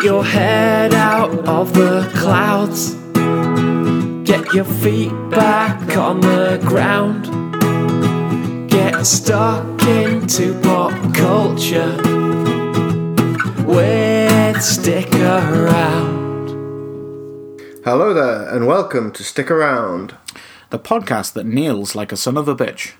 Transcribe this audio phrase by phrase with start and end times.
[0.00, 2.94] Put your head out of the clouds.
[4.24, 7.26] Get your feet back on the ground.
[8.70, 11.98] Get stuck into pop culture.
[13.66, 16.48] With Stick Around.
[17.84, 20.14] Hello there, and welcome to Stick Around.
[20.70, 22.92] the podcast that kneels like a son of a bitch.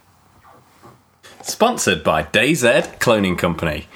[1.41, 3.88] Sponsored by DayZ Cloning Company.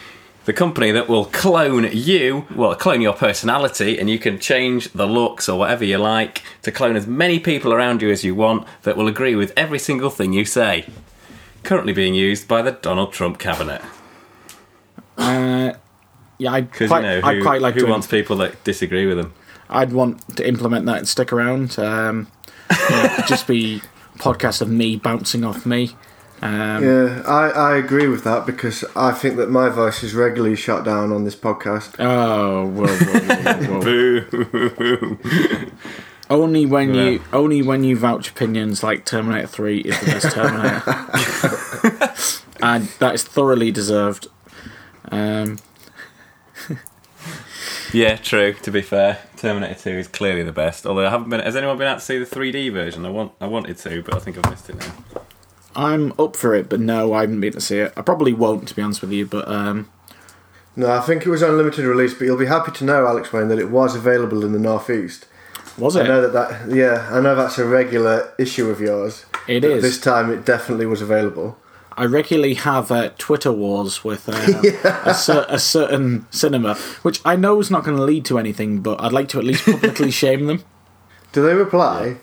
[0.45, 5.07] The company that will clone you, well, clone your personality, and you can change the
[5.07, 8.67] looks or whatever you like to clone as many people around you as you want
[8.83, 10.87] that will agree with every single thing you say.
[11.63, 13.81] Currently being used by the Donald Trump cabinet.
[15.17, 15.73] Uh,
[16.37, 17.87] yeah, I'd quite, you know, I'd quite like who to.
[17.87, 19.33] wants people that disagree with them?
[19.71, 21.79] I'd want to implement that and stick around.
[21.79, 22.31] Um,
[22.71, 23.81] you know, just be
[24.19, 25.97] podcast of me bouncing off me.
[26.43, 30.57] Um, Yeah, I, I agree with that because I think that my voice is regularly
[30.57, 31.95] shut down on this podcast.
[31.99, 33.21] Oh, whoa, whoa,
[33.81, 35.15] whoa, whoa.
[35.15, 35.69] Boo!
[36.31, 37.05] only when Yeah.
[37.05, 40.83] you only when you vouch opinions like Terminator Three is the best Terminator,
[42.63, 44.27] and that is thoroughly deserved.
[45.11, 45.59] Um,
[47.93, 48.55] yeah, true.
[48.55, 50.85] To be fair, Terminator Two is clearly the best.
[50.87, 51.41] Although I haven't been.
[51.41, 53.07] Has anyone been out to see the 3D version?
[53.07, 53.33] I want.
[53.41, 54.95] I wanted to, but I think I've missed it now.
[55.77, 57.93] I'm up for it, but no, I haven't been to see it.
[57.97, 59.27] I probably won't, to be honest with you.
[59.27, 59.89] But um,
[60.77, 63.33] No, I think it was on limited release, but you'll be happy to know, Alex
[63.33, 65.27] Wayne, that it was available in the Northeast.
[65.79, 66.05] was it?
[66.05, 69.27] I know that that yeah, I know that's a regular issue of yours.
[69.47, 69.83] It is.
[69.83, 71.59] This time, it definitely was available.
[71.97, 74.33] I regularly have uh, Twitter wars with uh,
[75.05, 78.81] a, cer- a certain cinema, which I know is not going to lead to anything,
[78.81, 80.65] but I'd like to at least publicly shame them.
[81.33, 82.17] Do they reply?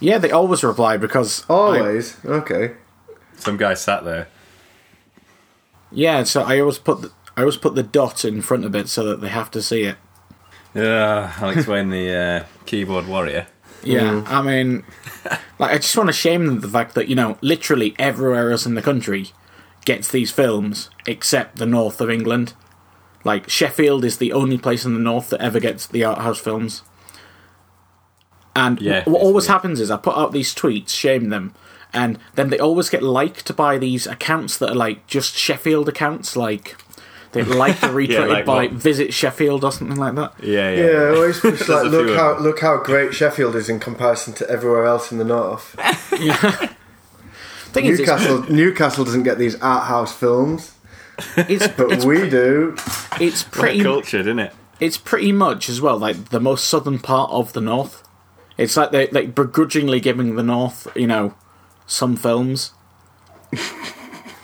[0.00, 2.16] Yeah, they always reply because I- Always.
[2.24, 2.72] Okay.
[3.36, 4.28] Some guy sat there.
[5.92, 8.88] yeah, so I always put the, I always put the dot in front of it
[8.88, 9.96] so that they have to see it.
[10.74, 13.46] Yeah, Alex Wayne, the uh, keyboard warrior.
[13.82, 14.84] Yeah, I mean,
[15.58, 18.66] like I just want to shame them the fact that you know literally everywhere else
[18.66, 19.30] in the country
[19.86, 22.52] gets these films except the north of England.
[23.24, 26.38] Like Sheffield is the only place in the north that ever gets the art house
[26.38, 26.82] films.
[28.60, 29.52] And Yeah, what always weird.
[29.52, 31.54] happens is I put out these tweets, shame them,
[31.92, 36.36] and then they always get liked by these accounts that are like just Sheffield accounts,
[36.36, 36.76] like
[37.32, 38.72] they like to retweeted like by what?
[38.72, 40.34] Visit Sheffield or something like that.
[40.42, 41.14] Yeah, Yeah, yeah.
[41.16, 42.42] always just like look how them.
[42.42, 45.76] look how great Sheffield is in comparison to everywhere else in the north.
[47.72, 50.74] Thing is, Newcastle Newcastle doesn't get these art house films,
[51.36, 52.74] it's, but it's, we do.
[53.20, 54.52] it's Pretty pretty cultured, isn't it?
[54.80, 58.02] it's pretty much as well like the most southern part of the north.
[58.60, 61.34] It's like they like begrudgingly giving the north, you know,
[61.86, 62.72] some films.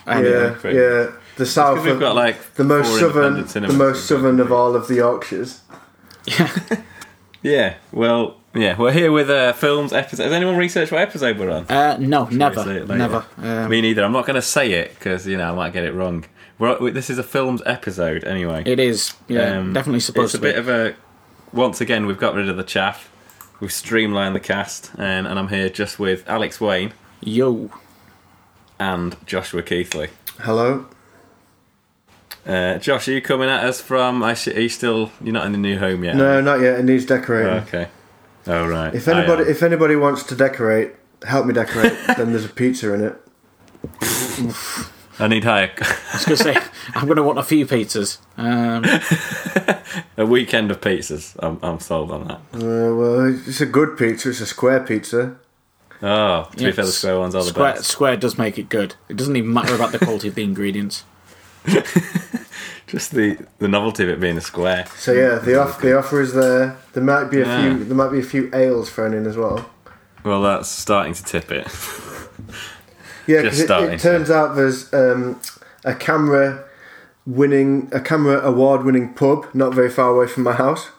[0.09, 1.11] And, Yeah, pretty yeah.
[1.37, 4.95] The south, We've got like the most southern, the most southern of all of the
[4.95, 5.61] Yorkshires.
[6.27, 6.57] Yeah,
[7.43, 7.75] yeah.
[7.93, 10.23] well, yeah, we're here with uh, films episode.
[10.25, 11.67] Has anyone researched what episode we're on?
[11.67, 12.97] Uh, no, never, say it later?
[12.99, 13.27] never.
[13.37, 14.05] Um, Me neither.
[14.05, 16.25] I'm not going to say it because you know I might get it wrong.
[16.59, 18.63] We're, this is a films episode anyway.
[18.65, 20.37] it is, yeah, Um, definitely supposed to.
[20.39, 20.53] It's a be.
[20.53, 20.95] bit of a.
[21.53, 23.11] Once again, we've got rid of the chaff.
[23.61, 27.71] We've streamlined the cast, and, and I'm here just with Alex Wayne Yo,
[28.79, 30.11] and Joshua Keithley.
[30.41, 30.87] Hello.
[32.47, 34.23] Uh, Josh, are you coming at us from?
[34.23, 35.11] I sh- Are you still?
[35.23, 36.17] You're not in the new home yet.
[36.17, 36.79] No, not yet.
[36.79, 37.53] It needs decorating.
[37.53, 37.89] Oh, okay.
[38.47, 38.95] Oh right.
[38.95, 40.93] If anybody, if anybody wants to decorate,
[41.27, 41.95] help me decorate.
[42.17, 43.17] then there's a pizza in it.
[45.19, 45.73] I need higher.
[45.81, 46.57] I was going to say,
[46.95, 48.19] I'm going to want a few pizzas.
[48.37, 48.85] Um,
[50.17, 51.35] a weekend of pizzas.
[51.39, 52.41] I'm, I'm sold on that.
[52.55, 54.29] Uh, well, it's a good pizza.
[54.31, 55.37] It's a square pizza.
[56.03, 57.87] Oh, to yeah, be fair, the square ones are the square, best.
[57.91, 58.95] Square does make it good.
[59.09, 61.05] It doesn't even matter about the quality of the ingredients.
[62.87, 64.87] Just the the novelty of it being a square.
[64.97, 66.77] So yeah, the off the offer is there.
[66.93, 67.61] There might be a Yeah.
[67.63, 67.85] few.
[67.85, 69.69] There might be a few ales thrown in as well.
[70.23, 71.67] Well, that's starting to tip it.
[73.27, 75.41] Yeah, because it, it turns out there's um,
[75.85, 76.65] a CAMRA
[77.27, 80.91] winning a CAMRA award winning pub not very far away from my house.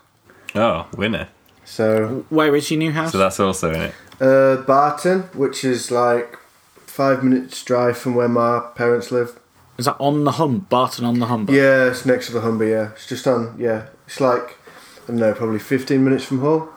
[0.56, 1.30] Oh, winner.
[1.64, 3.12] So Where is your new house?
[3.12, 3.94] So that's also in it.
[4.22, 6.38] uh, Barton, which is like
[6.86, 9.40] five minutes drive from where my parents live.
[9.78, 10.66] Is that on the Humber?
[10.70, 11.54] Barton on the Humber?
[11.54, 12.66] Yeah, it's next to the Humber.
[12.66, 13.56] Yeah, it's just on.
[13.60, 14.58] Yeah, it's like
[15.04, 16.70] I don't know, probably fifteen minutes from Hull.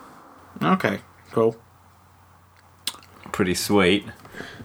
[0.62, 0.98] Okay,
[1.32, 1.56] cool.
[3.32, 4.04] Pretty sweet.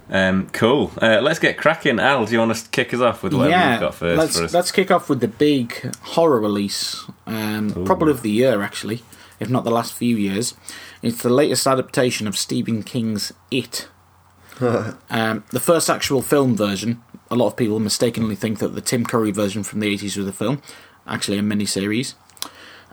[0.10, 0.92] Um, cool.
[1.02, 2.00] Uh, let's get cracking.
[2.00, 4.38] Al, do you want to kick us off with whatever yeah, you've got first let's
[4.38, 4.54] for us?
[4.54, 9.04] let's kick off with the big horror release, um, probably of the year actually,
[9.40, 10.54] if not the last few years.
[11.02, 13.88] It's the latest adaptation of Stephen King's It.
[14.60, 17.02] um, the first actual film version.
[17.32, 20.28] A lot of people mistakenly think that the Tim Curry version from the eighties was
[20.28, 20.62] a film,
[21.08, 22.14] actually a miniseries.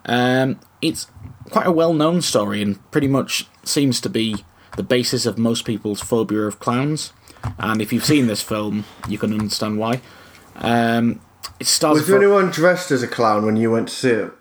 [0.05, 1.07] Um, it's
[1.51, 4.45] quite a well-known story and pretty much seems to be
[4.77, 7.13] the basis of most people's phobia of clowns.
[7.59, 10.01] And if you've seen this film, you can understand why.
[10.57, 11.21] Um,
[11.59, 11.99] it stars.
[11.99, 14.33] Was there anyone dressed as a clown when you went to see it?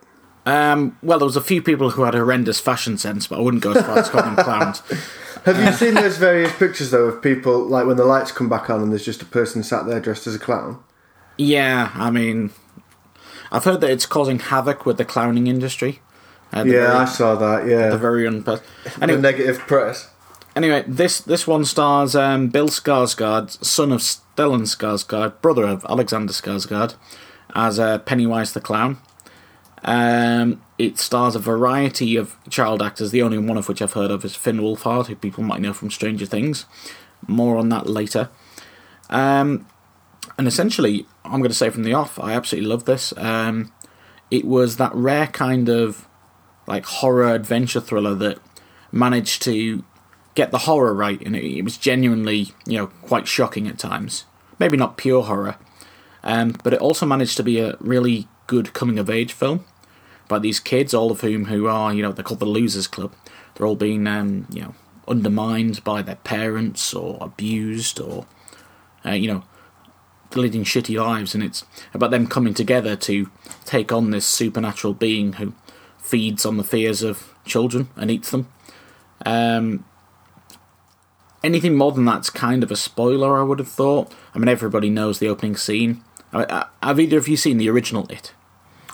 [0.45, 3.63] Um, well, there was a few people who had horrendous fashion sense, but I wouldn't
[3.63, 4.79] go as far as calling them clowns.
[5.45, 8.69] Have you seen those various pictures though of people like when the lights come back
[8.69, 10.83] on and there's just a person sat there dressed as a clown?
[11.37, 12.51] Yeah, I mean,
[13.51, 15.99] I've heard that it's causing havoc with the clowning industry.
[16.53, 17.67] Uh, the Yeah, I saw that.
[17.67, 18.67] Yeah, the very unpleasant.
[18.99, 20.09] the negative press.
[20.55, 26.33] Anyway, this this one stars um, Bill Skarsgård, son of Stellan Skarsgård, brother of Alexander
[26.33, 26.95] Skarsgård,
[27.55, 28.97] as uh, Pennywise the clown.
[29.83, 34.11] Um, it stars a variety of child actors, the only one of which I've heard
[34.11, 36.65] of is Finn Wolfhard, who people might know from Stranger Things.
[37.27, 38.29] More on that later.
[39.09, 39.67] Um,
[40.37, 43.13] and essentially, I'm going to say from the off, I absolutely love this.
[43.17, 43.71] Um,
[44.29, 46.07] it was that rare kind of
[46.67, 48.39] like horror adventure thriller that
[48.91, 49.83] managed to
[50.35, 54.25] get the horror right, and it, it was genuinely, you know, quite shocking at times.
[54.59, 55.55] Maybe not pure horror,
[56.23, 59.65] um, but it also managed to be a really good coming of age film
[60.27, 63.13] by these kids, all of whom who are, you know, they're called the Losers Club.
[63.55, 64.75] They're all being, um, you know,
[65.07, 68.25] undermined by their parents or abused or,
[69.05, 69.43] uh, you know,
[70.35, 73.29] leading shitty lives, and it's about them coming together to
[73.65, 75.53] take on this supernatural being who
[75.97, 78.47] feeds on the fears of children and eats them.
[79.25, 79.85] Um,
[81.43, 84.11] anything more than that's kind of a spoiler, I would have thought.
[84.35, 86.03] I mean, everybody knows the opening scene.
[86.33, 88.33] I, I, have either of you seen the original It?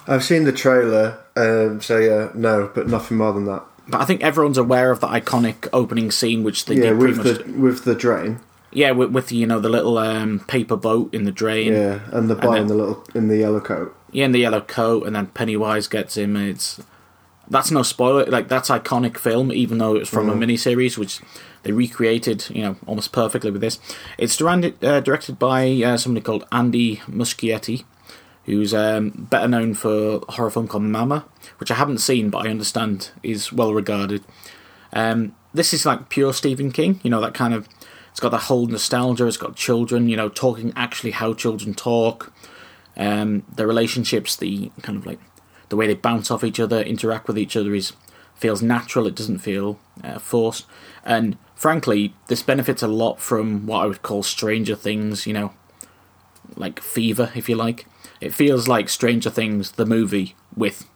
[0.07, 3.63] I've seen the trailer, um, so yeah, no, but nothing more than that.
[3.89, 7.17] But I think everyone's aware of the iconic opening scene, which they Yeah, did pretty
[7.17, 7.45] with much.
[7.45, 8.39] the with the drain.
[8.71, 11.73] Yeah, with, with you know the little um, paper boat in the drain.
[11.73, 13.95] Yeah, and the boy then- in the little in the yellow coat.
[14.11, 16.35] Yeah, in the yellow coat, and then Pennywise gets him.
[16.37, 16.81] and It's
[17.49, 18.25] that's no spoiler.
[18.25, 21.21] Like that's iconic film, even though it's from a miniseries, which
[21.63, 23.79] they recreated, you know, almost perfectly with this.
[24.17, 27.83] It's directed, uh, directed by uh, somebody called Andy Muschietti,
[28.45, 31.25] who's um, better known for a horror film called Mama,
[31.57, 34.23] which I haven't seen, but I understand is well regarded.
[34.93, 37.67] Um, this is like pure Stephen King, you know, that kind of.
[38.11, 39.27] It's got that whole nostalgia.
[39.27, 42.33] It's got children, you know, talking actually how children talk
[42.97, 45.19] um, the relationships, the kind of like
[45.69, 47.93] the way they bounce off each other, interact with each other is
[48.35, 49.07] feels natural.
[49.07, 50.65] It doesn't feel uh, forced,
[51.03, 55.25] and frankly, this benefits a lot from what I would call Stranger Things.
[55.27, 55.53] You know,
[56.55, 57.85] like Fever, if you like.
[58.19, 60.87] It feels like Stranger Things, the movie with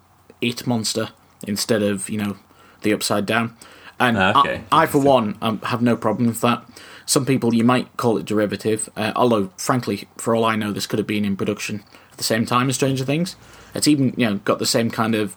[0.41, 1.09] It Monster
[1.47, 2.37] instead of you know
[2.81, 3.55] the Upside Down.
[3.99, 4.63] And Okay.
[4.71, 6.63] I, I, for one, um, have no problem with that.
[7.05, 10.87] Some people you might call it derivative, uh, although frankly, for all I know, this
[10.87, 13.35] could have been in production at the same time as Stranger Things.
[13.73, 15.35] It's even you know got the same kind of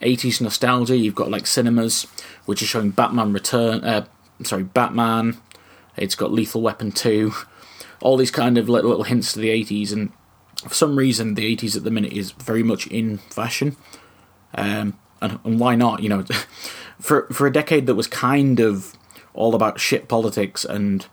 [0.00, 0.96] 80s nostalgia.
[0.96, 2.06] You've got like cinemas,
[2.46, 3.84] which are showing Batman Return.
[3.84, 4.06] Uh,
[4.42, 5.38] sorry, Batman.
[5.96, 7.32] It's got Lethal Weapon 2.
[8.00, 10.12] All these kind of little, little hints to the 80s, and
[10.62, 13.76] for some reason, the 80s at the minute is very much in fashion.
[14.54, 16.02] Um, and, and why not?
[16.02, 16.24] You know,
[17.00, 18.94] for for a decade that was kind of
[19.32, 21.06] all about shit politics and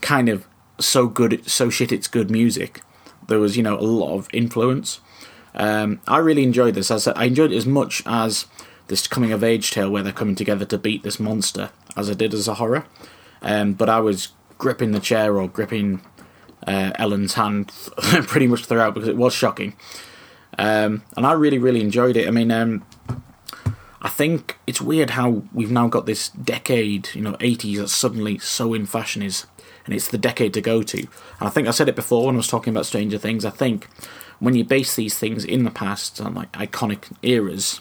[0.00, 0.46] kind of
[0.78, 2.82] so good, so shit it's good music.
[3.28, 5.00] There was you know a lot of influence.
[5.54, 6.90] Um, I really enjoyed this.
[6.90, 8.46] As I enjoyed it as much as
[8.88, 12.14] this coming of age tale where they're coming together to beat this monster, as I
[12.14, 12.86] did as a horror.
[13.40, 14.28] Um, but I was
[14.58, 16.00] gripping the chair or gripping
[16.66, 19.76] uh, Ellen's hand pretty much throughout because it was shocking.
[20.58, 22.28] Um, and I really, really enjoyed it.
[22.28, 22.84] I mean, um,
[24.00, 28.38] I think it's weird how we've now got this decade, you know, 80s that's suddenly
[28.38, 29.46] so in fashion is,
[29.84, 30.98] and it's the decade to go to.
[30.98, 31.08] And
[31.40, 33.44] I think I said it before when I was talking about Stranger Things.
[33.44, 33.88] I think
[34.38, 37.80] when you base these things in the past on like iconic eras,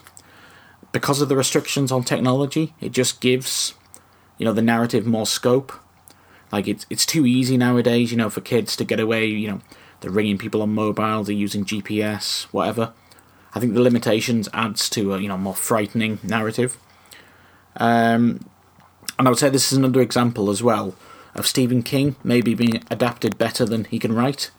[0.92, 3.74] because of the restrictions on technology, it just gives,
[4.38, 5.74] you know, the narrative more scope.
[6.52, 9.26] Like it's it's too easy nowadays, you know, for kids to get away.
[9.26, 9.62] You know,
[10.02, 12.94] they're ringing people on mobiles, they're using GPS, whatever.
[13.56, 16.78] I think the limitations adds to a you know more frightening narrative.
[17.76, 18.46] Um,
[19.18, 20.96] and I would say this is another example as well
[21.36, 24.52] of Stephen King maybe being adapted better than he can write.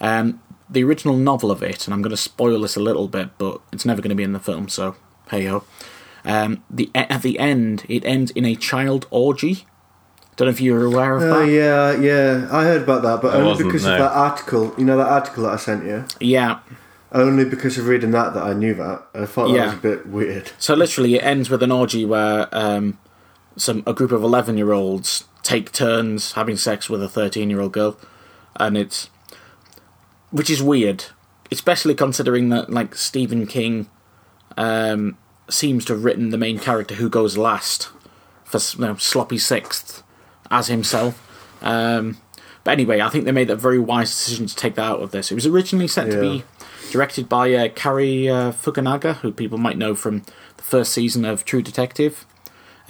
[0.00, 3.30] Um, the original novel of it, and I'm going to spoil this a little bit,
[3.38, 4.96] but it's never going to be in the film, so
[5.30, 5.64] hey ho.
[6.24, 9.64] Um, the at the end, it ends in a child orgy.
[10.36, 11.50] Don't know if you're aware of Oh that.
[11.52, 12.48] yeah, yeah.
[12.50, 13.92] I heard about that, but I only because no.
[13.92, 14.72] of that article.
[14.78, 16.04] You know that article that I sent you.
[16.20, 16.60] yeah.
[17.12, 19.02] Only because of reading that that I knew that.
[19.14, 19.64] I thought that Yeah.
[19.66, 20.52] was a bit weird.
[20.58, 22.98] So literally, it ends with an orgy where um,
[23.56, 27.60] some a group of eleven year olds take turns having sex with a thirteen year
[27.60, 27.96] old girl,
[28.56, 29.10] and it's
[30.30, 31.06] which is weird,
[31.50, 33.88] especially considering that like Stephen King
[34.56, 35.16] um,
[35.48, 37.88] seems to have written the main character who goes last
[38.44, 40.02] for you know, sloppy sixth
[40.50, 41.26] as himself.
[41.62, 42.18] Um,
[42.64, 45.12] but anyway, I think they made a very wise decision to take that out of
[45.12, 45.30] this.
[45.30, 46.44] It was originally set to be
[46.90, 50.22] directed by uh, Cary uh, Fukunaga, who people might know from
[50.56, 52.26] the first season of True Detective.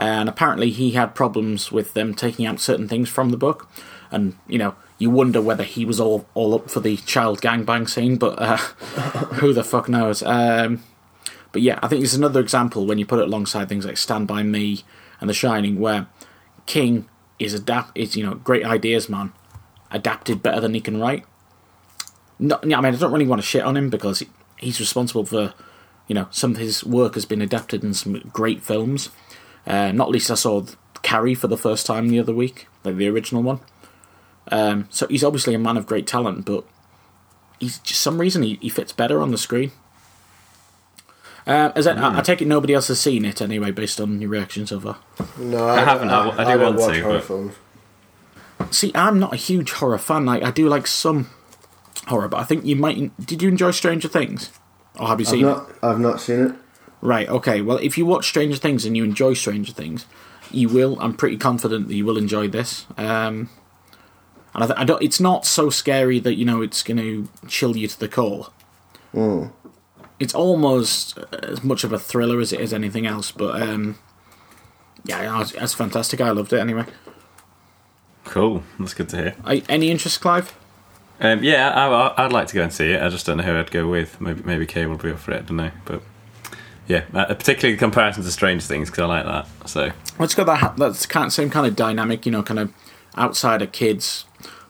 [0.01, 3.69] And apparently, he had problems with them taking out certain things from the book.
[4.11, 7.87] And, you know, you wonder whether he was all, all up for the child gangbang
[7.87, 8.57] scene, but uh,
[9.37, 10.23] who the fuck knows?
[10.23, 10.83] Um,
[11.53, 14.27] but yeah, I think it's another example when you put it alongside things like Stand
[14.27, 14.85] By Me
[15.21, 16.07] and The Shining, where
[16.65, 17.07] King
[17.39, 19.33] is adapt is you know great ideas man,
[19.91, 21.25] adapted better than he can write.
[22.39, 24.23] Yeah, I mean, I don't really want to shit on him because
[24.59, 25.53] he's responsible for,
[26.07, 29.11] you know, some of his work has been adapted in some great films.
[29.67, 30.65] Uh, not least, I saw
[31.03, 33.61] Carrie for the first time the other week, like the original one.
[34.51, 36.65] Um, so he's obviously a man of great talent, but
[37.61, 39.71] he's just some reason he, he fits better on the screen.
[41.47, 44.21] Uh, as I, I, I take it nobody else has seen it anyway, based on
[44.21, 44.99] your reaction so far.
[45.39, 46.11] No, I, haven't.
[46.11, 47.55] I- I do don't want watch to, horror but- films.
[48.71, 50.27] See, I'm not a huge horror fan.
[50.27, 51.31] Like, I do like some
[52.09, 53.17] horror, but I think you might.
[53.27, 54.51] Did you enjoy Stranger Things?
[54.99, 55.59] Or have you I've seen it?
[55.83, 56.55] I've not seen it.
[57.03, 57.63] Right, okay.
[57.63, 60.07] Well, if you watch Stranger Things and you enjoy Stranger Things,
[60.51, 60.99] you will.
[61.01, 62.87] I'm pretty confident that you will enjoy this.
[62.97, 63.49] Um,
[64.55, 65.03] and I, th- I don't.
[65.03, 68.49] It's not so scary that you know it's going to chill you to the core.
[70.19, 73.31] It's almost as much of a thriller as it is anything else.
[73.31, 73.99] But um,
[75.05, 76.21] yeah, it's, it's fantastic.
[76.21, 76.85] I loved it anyway.
[78.25, 78.63] Cool.
[78.79, 79.37] That's good to hear.
[79.45, 80.55] I, any interest, Clive?
[81.21, 83.03] Um, yeah, I, I, I'd like to go and see it.
[83.03, 84.21] I just don't know who I'd go with.
[84.21, 85.39] Maybe maybe Kay will be up for it.
[85.39, 86.03] I don't know, but
[86.91, 89.69] yeah, uh, particularly in comparison to Strange Things because I like that.
[89.69, 92.73] So it's got that that's kind of, same kind of dynamic, you know, kind of
[93.17, 94.25] outsider kids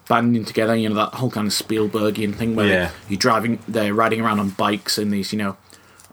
[0.09, 2.91] banding together, you know, that whole kind of Spielbergian thing where Yeah.
[3.09, 5.57] you're driving, they're riding around on bikes in these, you know,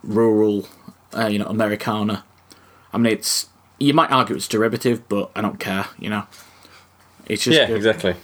[0.04, 0.68] rural,
[1.18, 2.24] uh, you know, Americana.
[2.94, 3.48] I mean, it's
[3.80, 6.24] you might argue it's derivative, but I don't care, you know.
[7.26, 7.76] It's just yeah, good.
[7.78, 8.16] exactly.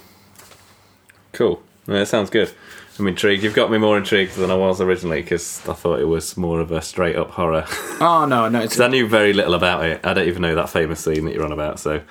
[1.32, 1.62] Cool.
[1.86, 2.50] Yeah, that sounds good.
[2.98, 3.42] I'm intrigued.
[3.42, 6.60] You've got me more intrigued than I was originally because I thought it was more
[6.60, 7.66] of a straight up horror.
[8.00, 10.04] Oh no, no, it's Because I knew very little about it.
[10.04, 11.78] I don't even know that famous scene that you're on about.
[11.78, 12.02] So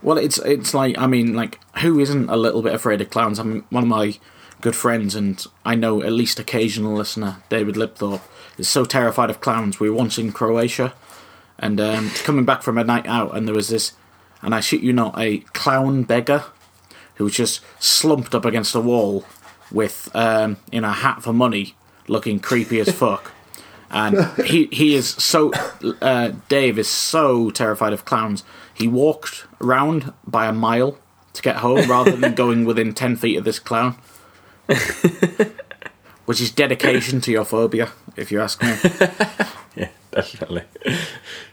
[0.00, 3.38] Well, it's it's like I mean, like who isn't a little bit afraid of clowns?
[3.38, 4.14] I mean, one of my
[4.60, 8.22] good friends, and I know at least occasional listener, David Lipthorpe,
[8.58, 9.80] is so terrified of clowns.
[9.80, 10.94] We were once in Croatia,
[11.58, 13.92] and um, coming back from a night out, and there was this,
[14.40, 16.44] and I shit you not, a clown beggar
[17.16, 19.24] who was just slumped up against a wall
[19.70, 21.74] with um, in a hat for money,
[22.08, 23.32] looking creepy as fuck.
[23.90, 25.52] And he he is so
[26.00, 28.44] uh, Dave is so terrified of clowns.
[28.72, 30.98] He walked around by a mile
[31.32, 33.96] to get home rather than going within ten feet of this clown,
[36.26, 38.68] which is dedication to your phobia, if you ask me.
[39.76, 40.64] yeah, definitely.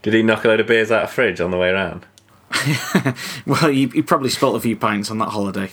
[0.01, 2.05] Did he knock a load of beers out of fridge on the way around?
[3.45, 5.69] Well, you, he probably spilt a few pints on that holiday.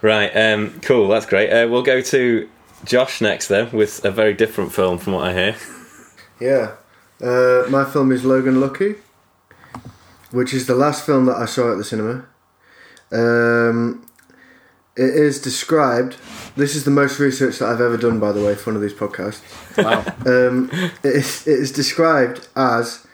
[0.05, 0.29] Right.
[0.35, 1.07] Um, cool.
[1.07, 1.49] That's great.
[1.49, 2.47] Uh, we'll go to
[2.83, 5.55] Josh next then with a very different film from what I hear.
[6.39, 6.75] Yeah.
[7.19, 8.95] Uh, my film is Logan Lucky,
[10.29, 12.25] which is the last film that I saw at the cinema.
[13.11, 14.07] Um,
[14.95, 16.17] it is described.
[16.55, 18.83] This is the most research that I've ever done, by the way, for one of
[18.83, 19.41] these podcasts.
[19.77, 20.03] Wow.
[20.25, 20.69] Um,
[21.03, 23.04] it, is, it is described as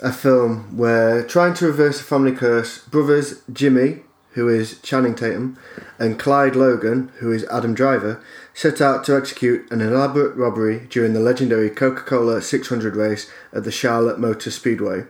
[0.00, 5.58] a film where, trying to reverse a family curse, brothers Jimmy, who is Channing Tatum,
[5.98, 8.22] and Clyde Logan, who is Adam Driver,
[8.52, 13.64] set out to execute an elaborate robbery during the legendary Coca Cola 600 race at
[13.64, 15.04] the Charlotte Motor Speedway.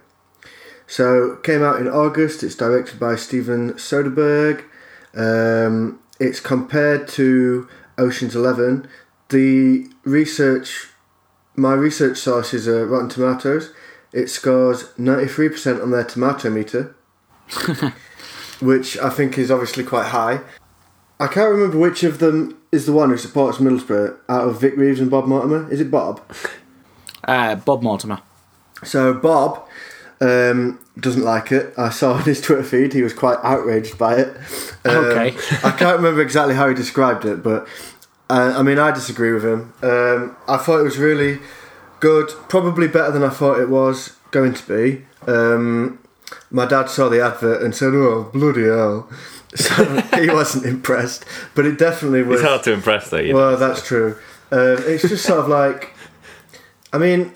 [0.87, 2.45] So, came out in August.
[2.45, 4.65] It's directed by Steven Soderbergh.
[5.17, 8.87] Um, it's compared to Ocean's Eleven.
[9.31, 10.91] The research,
[11.57, 13.73] my research sources are Rotten Tomatoes.
[14.17, 16.97] It scores 93% on their tomato meter,
[18.61, 20.41] which I think is obviously quite high.
[21.21, 24.75] I can't remember which of them is the one who supports Middlesbrough out of Vic
[24.77, 25.71] Reeves and Bob Mortimer.
[25.71, 26.23] Is it Bob?
[27.25, 28.21] Uh, Bob Mortimer.
[28.85, 29.69] So Bob
[30.23, 31.75] um, doesn't like it.
[31.77, 34.37] I saw on his Twitter feed he was quite outraged by it.
[34.87, 35.37] Um, Okay.
[35.63, 37.69] I can't remember exactly how he described it, but
[38.31, 39.75] uh, I mean I disagree with him.
[39.83, 41.39] Um, I thought it was really
[42.01, 45.05] good, probably better than I thought it was going to be.
[45.27, 45.99] Um,
[46.51, 49.09] my dad saw the advert and said, "Oh bloody hell!"
[49.57, 49.85] So
[50.19, 51.25] he wasn't impressed,
[51.55, 52.41] but it definitely was.
[52.41, 53.19] It's hard to impress though.
[53.19, 53.39] You know?
[53.39, 54.19] Well, that's true.
[54.51, 55.95] Um, it's just sort of like,
[56.93, 57.33] I mean,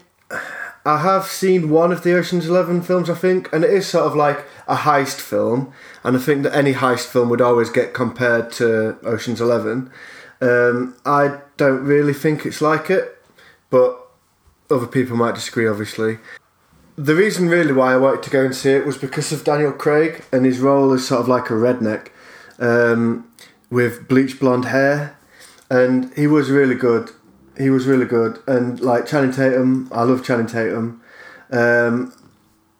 [0.84, 4.04] I have seen one of the Ocean's Eleven films, I think, and it is sort
[4.04, 5.72] of like a heist film,
[6.04, 9.90] and I think that any heist film would always get compared to Ocean's Eleven.
[10.42, 13.22] Um, I don't really think it's like it,
[13.70, 13.99] but
[14.70, 16.18] other people might disagree, obviously.
[16.96, 19.72] The reason, really, why I wanted to go and see it was because of Daniel
[19.72, 22.08] Craig and his role as sort of like a redneck
[22.58, 23.26] um,
[23.70, 25.16] with bleach blonde hair,
[25.70, 27.10] and he was really good.
[27.56, 31.00] He was really good, and like Channing Tatum, I love Channing Tatum.
[31.50, 32.12] Um,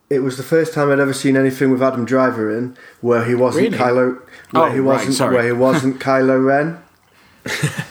[0.09, 3.33] it was the first time I'd ever seen anything with Adam Driver in where he
[3.33, 3.77] wasn't Really?
[3.77, 4.21] Kylo,
[4.51, 5.35] where Oh, he right, wasn't sorry.
[5.35, 6.77] where he wasn't Kylo Ren.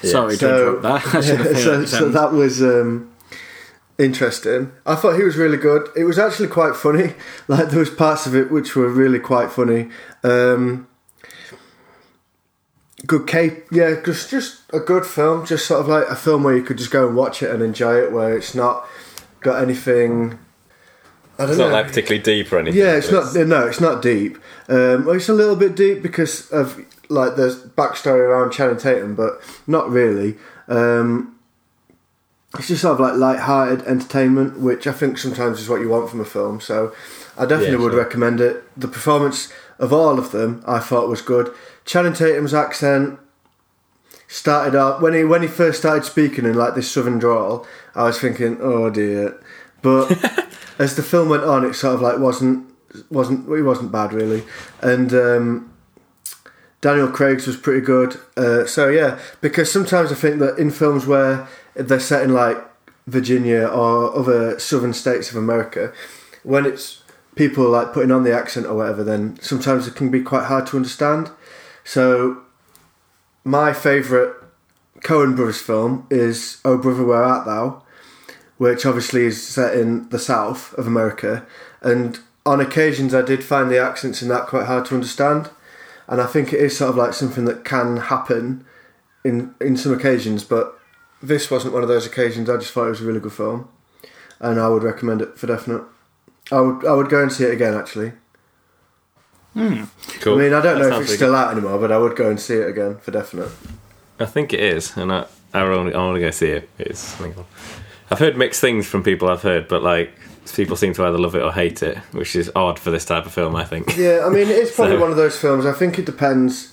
[0.02, 1.02] Sorry So, that.
[1.64, 3.10] So, so that was um,
[4.00, 4.72] interesting.
[4.86, 5.88] I thought he was really good.
[5.96, 7.14] It was actually quite funny.
[7.48, 9.88] Like there was parts of it which were really quite funny.
[10.24, 10.86] Um,
[13.06, 15.46] good cape, yeah, just just a good film.
[15.46, 17.62] Just sort of like a film where you could just go and watch it and
[17.62, 18.12] enjoy it.
[18.12, 18.86] Where it's not
[19.40, 20.38] got anything.
[21.38, 21.68] I don't It's know.
[21.70, 22.78] not like particularly deep or anything.
[22.78, 23.34] Yeah, it's not.
[23.34, 24.36] No, it's not deep.
[24.68, 26.78] Um, well, it's a little bit deep because of
[27.08, 30.36] like there's backstory around Channing Tatum, but not really.
[30.68, 31.34] Um,
[32.58, 36.10] it's just sort of like light-hearted entertainment, which I think sometimes is what you want
[36.10, 36.60] from a film.
[36.60, 36.92] So,
[37.38, 38.02] I definitely Yeah, would sure.
[38.02, 38.64] recommend it.
[38.78, 41.52] The performance of all of them, I thought was good.
[41.84, 43.18] Channing Tatum's accent
[44.28, 47.66] started out when he when he first started speaking in like this southern drawl.
[47.94, 49.40] I was thinking, oh dear,
[49.82, 50.10] but
[50.78, 52.66] as the film went on, it sort of like wasn't
[53.10, 54.42] wasn't it wasn't bad really,
[54.82, 55.72] and um,
[56.80, 58.20] Daniel Craig's was pretty good.
[58.36, 61.48] Uh, so yeah, because sometimes I think that in films where
[61.88, 62.58] they're set in like
[63.06, 65.92] Virginia or other southern states of America,
[66.42, 67.02] when it's
[67.34, 70.66] people like putting on the accent or whatever, then sometimes it can be quite hard
[70.66, 71.30] to understand.
[71.84, 72.42] So
[73.44, 74.34] my favourite
[75.00, 77.82] Coen Brothers film is Oh Brother Where Art Thou,
[78.58, 81.46] which obviously is set in the south of America,
[81.80, 85.50] and on occasions I did find the accents in that quite hard to understand,
[86.08, 88.64] and I think it is sort of like something that can happen
[89.24, 90.78] in in some occasions, but
[91.22, 92.48] this wasn't one of those occasions.
[92.48, 93.68] I just thought it was a really good film,
[94.38, 95.82] and I would recommend it for definite.
[96.52, 98.12] I would I would go and see it again actually.
[99.54, 99.84] Hmm.
[100.20, 100.36] Cool.
[100.36, 102.16] I mean I don't That know if it's really still out anymore, but I would
[102.16, 103.50] go and see it again for definite.
[104.18, 106.68] I think it is, and I I only I want to go see it.
[106.78, 107.20] It's.
[108.10, 110.12] I've heard mixed things from people I've heard, but like
[110.54, 113.26] people seem to either love it or hate it, which is odd for this type
[113.26, 113.54] of film.
[113.56, 113.96] I think.
[113.96, 115.66] Yeah, I mean, it's probably So- one of those films.
[115.66, 116.72] I think it depends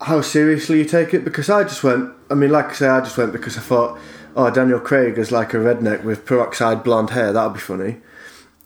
[0.00, 1.24] how seriously you take it.
[1.24, 2.12] Because I just went.
[2.30, 3.98] I mean, like I say, I just went because I thought,
[4.36, 7.32] oh, Daniel Craig is like a redneck with peroxide blonde hair.
[7.32, 7.96] That would be funny.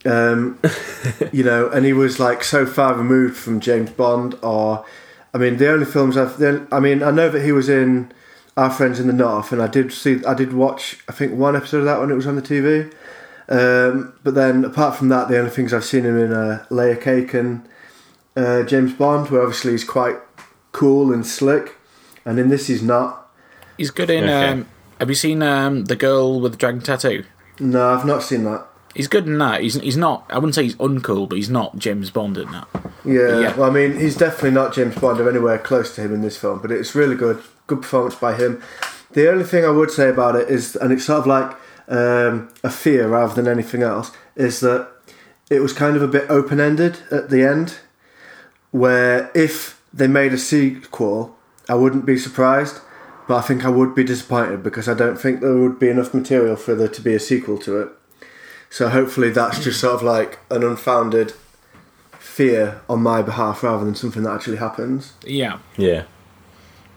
[0.04, 0.58] Um,
[1.32, 4.36] you know, and he was like so far removed from James Bond.
[4.42, 4.84] Or,
[5.32, 6.38] I mean, the only films I've.
[6.38, 8.12] The, I mean, I know that he was in
[8.56, 10.24] Our Friends in the North, and I did see.
[10.24, 10.98] I did watch.
[11.08, 12.92] I think one episode of that when it was on the TV.
[13.48, 16.96] Um, but then, apart from that, the only things I've seen him in are Layer
[16.96, 17.68] Cake and
[18.36, 20.16] uh, James Bond, where obviously he's quite
[20.72, 21.76] cool and slick,
[22.24, 23.30] and in this he's not.
[23.76, 24.24] He's good in.
[24.24, 24.48] Okay.
[24.48, 27.24] Um, have you seen um, the girl with the dragon tattoo?
[27.58, 28.66] No, I've not seen that.
[28.94, 29.62] He's good in that.
[29.62, 30.26] He's he's not.
[30.30, 32.68] I wouldn't say he's uncool, but he's not James Bond in that.
[33.04, 33.56] Yeah, Yeah.
[33.56, 36.36] well, I mean, he's definitely not James Bond or anywhere close to him in this
[36.36, 37.42] film, but it's really good.
[37.66, 38.62] Good performance by him.
[39.12, 41.56] The only thing I would say about it is, and it's sort of like
[41.88, 44.88] um, a fear rather than anything else, is that
[45.50, 47.78] it was kind of a bit open ended at the end,
[48.70, 51.36] where if they made a sequel,
[51.68, 52.80] I wouldn't be surprised,
[53.28, 56.14] but I think I would be disappointed because I don't think there would be enough
[56.14, 57.88] material for there to be a sequel to it.
[58.70, 61.34] So hopefully that's just sort of like an unfounded
[62.18, 65.12] fear on my behalf rather than something that actually happens.
[65.24, 65.58] Yeah.
[65.76, 66.04] Yeah.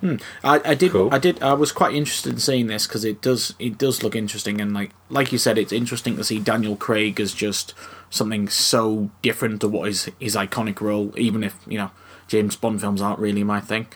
[0.02, 0.16] Hmm.
[0.44, 0.92] I, I did.
[0.92, 1.10] Cool.
[1.14, 1.42] I did.
[1.42, 3.56] I was quite interested in seeing this because it does.
[3.60, 7.20] It does look interesting, and like like you said, it's interesting to see Daniel Craig
[7.20, 7.74] as just
[8.10, 11.14] something so different to what is his iconic role.
[11.18, 11.92] Even if you know
[12.28, 13.88] James Bond films aren't really my thing.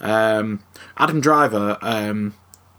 [0.00, 0.62] Um,
[0.96, 1.78] Adam Driver.
[1.80, 2.34] Um,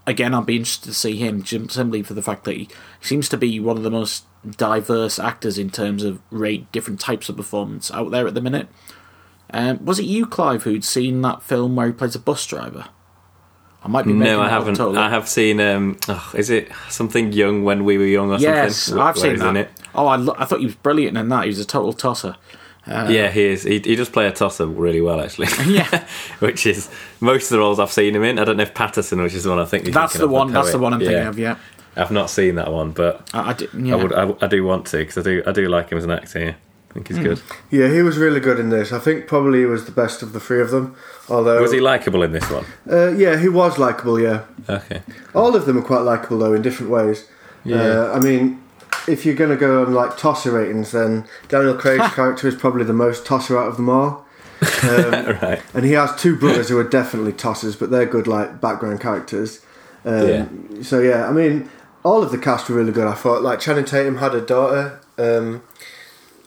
[0.06, 2.68] again, I'd be interested to see him simply for the fact that he
[3.00, 4.24] seems to be one of the most
[4.56, 8.68] diverse actors in terms of rate different types of performance out there at the minute.
[9.50, 12.86] Um, was it you, Clive, who'd seen that film where he plays a bus driver?
[13.82, 14.74] I might be No, I haven't.
[14.74, 14.98] totally.
[14.98, 15.60] I have seen.
[15.60, 19.02] Um, oh, is it something young when we were young or Yes, something?
[19.02, 19.56] I've Where seen that.
[19.56, 19.70] It.
[19.94, 21.44] Oh, I, lo- I thought he was brilliant in that.
[21.44, 22.36] He was a total tosser.
[22.88, 23.62] Yeah, he is.
[23.64, 25.48] He, he does play a tosser really well, actually.
[25.66, 26.06] Yeah.
[26.40, 26.88] which is
[27.20, 28.38] most of the roles I've seen him in.
[28.38, 29.84] I don't know if Paterson, which is the one I think.
[29.84, 30.52] you're That's the of, one.
[30.52, 31.28] That's the one I'm thinking Yeah.
[31.28, 31.38] of.
[31.38, 31.56] Yeah,
[31.96, 33.94] I've not seen that one, but I, I did, yeah.
[33.94, 34.12] I would.
[34.12, 35.42] I, I do want to because I do.
[35.46, 36.38] I do like him as an actor.
[36.40, 36.54] Yeah.
[36.90, 37.42] I think he's good.
[37.70, 38.92] Yeah, he was really good in this.
[38.92, 40.96] I think probably he was the best of the three of them.
[41.28, 42.64] Although, Was he likable in this one?
[42.90, 44.18] uh, yeah, he was likable.
[44.18, 45.02] Yeah, Okay.
[45.34, 47.28] all of them are quite likable though in different ways.
[47.62, 47.76] Yeah.
[47.76, 48.62] Uh, I mean,
[49.06, 52.84] if you're going to go on like tosser ratings, then Daniel Craig's character is probably
[52.84, 54.26] the most tosser out of them all.
[54.82, 55.62] right.
[55.72, 59.64] and he has two brothers who are definitely tossers, but they're good like background characters.
[60.04, 60.82] Um, Yeah.
[60.82, 61.70] So yeah, I mean,
[62.04, 63.06] all of the cast were really good.
[63.06, 65.62] I thought like Channing Tatum had a daughter, um,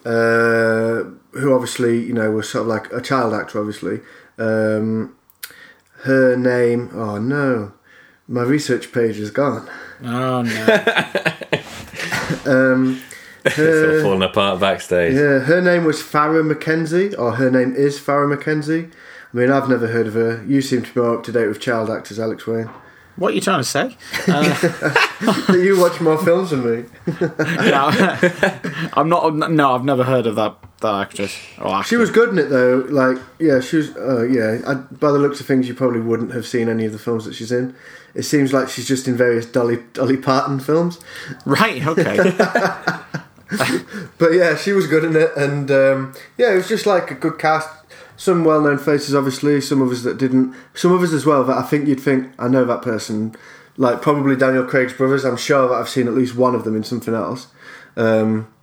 [0.05, 1.03] uh,
[1.39, 3.99] who obviously you know was sort of like a child actor, obviously.
[4.37, 5.15] Um,
[6.03, 7.73] her name, oh no,
[8.27, 9.69] my research page is gone.
[10.03, 10.65] Oh no.
[12.45, 13.01] Um,
[13.43, 15.15] It's all falling apart backstage.
[15.15, 18.89] yeah, her name was Farrah Mackenzie, or her name is Farrah Mackenzie.
[19.33, 20.43] I mean, I've never heard of her.
[20.47, 22.69] You seem to be more up to date with child actors, Alex Wayne.
[23.15, 23.97] what are you trying to say?
[24.27, 26.85] Uh, you watch more films than me.
[27.19, 27.91] no,
[28.93, 29.49] I'm not.
[29.51, 31.35] No, I've never heard of that that actress.
[31.59, 31.87] Or actor.
[31.87, 32.85] She was good in it though.
[32.89, 33.95] Like, yeah, she was.
[33.95, 36.91] Uh, yeah, I, by the looks of things, you probably wouldn't have seen any of
[36.91, 37.75] the films that she's in.
[38.13, 40.99] It seems like she's just in various Dolly Dolly Parton films.
[41.45, 41.85] right.
[41.85, 42.37] Okay.
[44.17, 47.15] But yeah, she was good in it, and um, yeah, it was just like a
[47.15, 47.67] good cast.
[48.15, 49.59] Some well-known faces, obviously.
[49.61, 50.55] Some of us that didn't.
[50.73, 53.35] Some of us as well that I think you'd think I know that person.
[53.77, 55.25] Like probably Daniel Craig's brothers.
[55.25, 57.47] I'm sure that I've seen at least one of them in something else.
[57.97, 58.53] Um,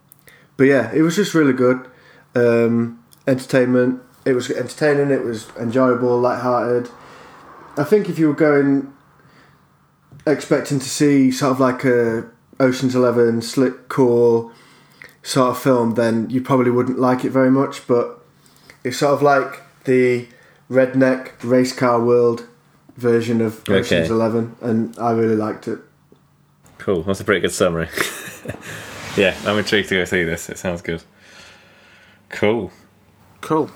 [0.55, 1.87] but yeah, it was just really good.
[2.35, 4.01] Um, entertainment.
[4.25, 5.11] It was entertaining.
[5.11, 6.89] It was enjoyable, light-hearted.
[7.77, 8.93] I think if you were going
[10.29, 14.51] expecting to see sort of like a Ocean's Eleven, slick, cool
[15.23, 17.87] sort of film, then you probably wouldn't like it very much.
[17.87, 18.19] But
[18.83, 20.27] it's sort of like the
[20.69, 22.47] redneck race car world
[22.95, 24.07] version of Ocean's Okay.
[24.07, 25.79] Eleven, and I really liked it.
[26.77, 27.03] Cool.
[27.03, 27.89] That's a pretty good summary.
[29.17, 30.49] yeah, I'm intrigued to go see this.
[30.49, 31.03] It sounds good.
[32.29, 32.71] Cool.
[33.41, 33.69] cool.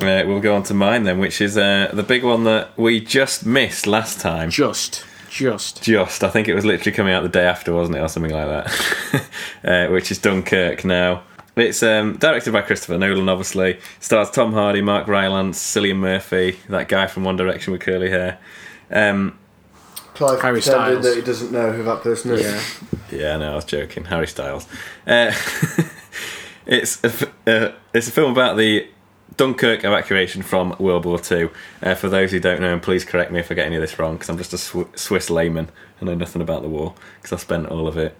[0.00, 3.00] Uh, we'll go on to mine then, which is uh, the big one that we
[3.00, 4.50] just missed last time.
[4.50, 5.82] Just, just.
[5.82, 8.32] Just, I think it was literally coming out the day after, wasn't it, or something
[8.32, 9.28] like that?
[9.64, 11.22] uh, which is Dunkirk now.
[11.54, 13.78] It's um, directed by Christopher Nolan, obviously.
[14.00, 18.38] Stars Tom Hardy, Mark Rylance, Cillian Murphy, that guy from One Direction with curly hair.
[18.90, 19.38] Um,
[20.14, 21.04] Clive Harry Styles.
[21.04, 22.42] that he doesn't know who that person is.
[22.42, 23.18] Yeah.
[23.18, 24.04] yeah, no, I was joking.
[24.06, 24.66] Harry Styles.
[25.06, 25.32] Uh,
[26.66, 28.86] it's a, f- uh, it's a film about the
[29.36, 31.50] Dunkirk evacuation from World War Two.
[31.82, 33.82] Uh, for those who don't know, and please correct me if I get any of
[33.82, 35.68] this wrong, because I'm just a Sw- Swiss layman.
[36.00, 38.16] I know nothing about the war because I spent all of it.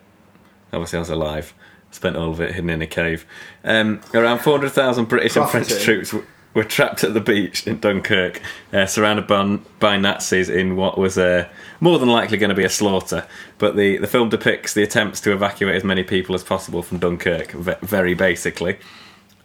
[0.73, 1.53] Obviously, I was alive.
[1.91, 3.27] Spent all of it hidden in a cave.
[3.65, 8.41] Um, around 400,000 British and French troops w- were trapped at the beach in Dunkirk,
[8.73, 11.47] uh, surrounded by, by Nazis in what was uh,
[11.81, 13.27] more than likely going to be a slaughter.
[13.59, 16.99] But the, the film depicts the attempts to evacuate as many people as possible from
[16.99, 18.79] Dunkirk, ve- very basically.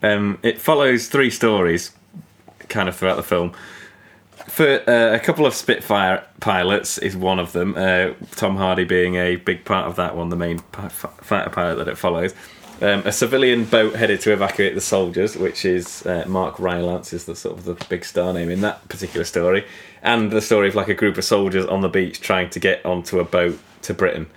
[0.04, 1.92] Um, it follows three stories
[2.70, 3.54] kind of throughout the film.
[4.48, 7.76] For uh, a couple of Spitfire pilots is one of them.
[7.76, 11.76] Uh, Tom Hardy being a big part of that one, the main pi- fighter pilot
[11.76, 12.34] that it follows.
[12.80, 17.26] Um, a civilian boat headed to evacuate the soldiers, which is uh, Mark Rylance is
[17.26, 19.66] the sort of the big star name in that particular story,
[20.04, 22.86] and the story of like a group of soldiers on the beach trying to get
[22.86, 24.28] onto a boat to Britain.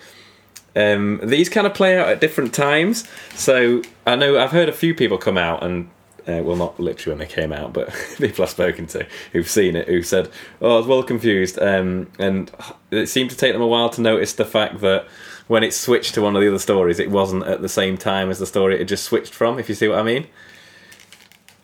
[0.76, 3.08] Um, these kind of play out at different times.
[3.34, 5.90] So I know I've heard a few people come out and,
[6.28, 9.76] uh, well, not literally when they came out, but people I've spoken to who've seen
[9.76, 10.30] it who said,
[10.60, 12.50] "Oh, I was well confused," um, and
[12.90, 15.06] it seemed to take them a while to notice the fact that
[15.48, 18.30] when it switched to one of the other stories, it wasn't at the same time
[18.30, 19.58] as the story it had just switched from.
[19.58, 20.26] If you see what I mean.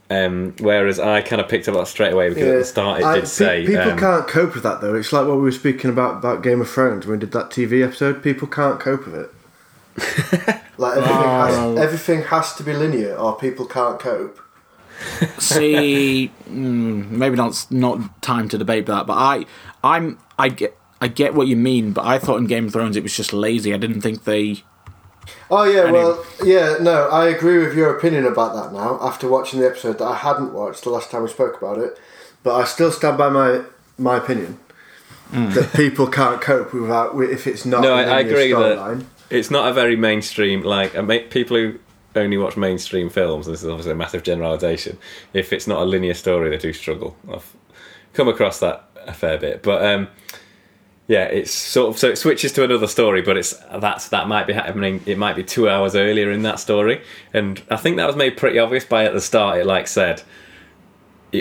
[0.09, 3.05] Um, whereas I kind of picked up that straight away because at the start it
[3.05, 4.95] I- did pe- say people um, can't cope with that though.
[4.95, 7.51] It's like what we were speaking about about Game of Thrones when we did that
[7.51, 8.23] TV episode.
[8.23, 9.31] People can't cope with it.
[10.79, 11.75] like everything, Oh.
[11.75, 14.39] has, everything has to be linear, or people can't cope.
[15.39, 19.45] See, mm, maybe not not time to debate that, but I,
[19.83, 22.97] I'm, I get, I get what you mean, but I thought in Game of Thrones
[22.97, 23.75] it was just lazy.
[23.75, 24.63] I didn't think they.
[25.51, 28.99] Oh yeah, well, yeah, no, I agree with your opinion about that now.
[29.01, 31.99] After watching the episode that I hadn't watched the last time we spoke about it,
[32.43, 33.63] but I still stand by my
[33.99, 34.59] my opinion
[35.33, 37.83] that people can't cope without with- if it's not.
[37.83, 39.05] No, I, agree that storyline.
[39.31, 40.63] it's not a very mainstream.
[40.63, 40.93] Like
[41.31, 41.79] people who
[42.15, 43.47] only watch mainstream films.
[43.47, 44.99] This is obviously a massive generalisation.
[45.33, 47.17] If it's not a linear story, they do struggle.
[47.33, 47.55] I've
[48.15, 50.09] come across that a fair bit, but um,
[51.09, 54.47] yeah, it's sort of so it switches to another story, but it's that's that might
[54.47, 55.03] be happening.
[55.07, 58.37] It might be two hours earlier in that story, and I think that was made
[58.37, 59.59] pretty obvious by at the start.
[59.59, 60.23] It like said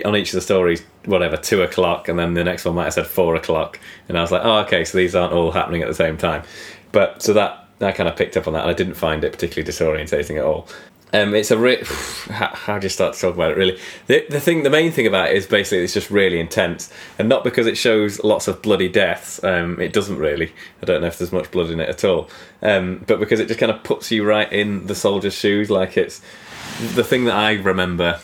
[0.04, 2.94] on each of the stories, whatever, two o'clock, and then the next one might have
[2.94, 5.88] said four o'clock, and I was like, oh, okay, so these aren't all happening at
[5.88, 6.44] the same time.
[6.92, 9.32] But so that I kind of picked up on that, and I didn't find it
[9.32, 10.68] particularly disorientating at all.
[11.14, 11.84] Um, it's a re-
[12.30, 13.58] how, how do you start to talk about it?
[13.58, 16.92] Really, the the thing, the main thing about it is basically it's just really intense,
[17.18, 19.44] and not because it shows lots of bloody deaths.
[19.44, 20.54] Um, it doesn't really.
[20.82, 22.30] I don't know if there's much blood in it at all,
[22.62, 25.70] um, but because it just kind of puts you right in the soldier's shoes.
[25.70, 26.22] Like it's
[26.94, 28.20] the thing that I remember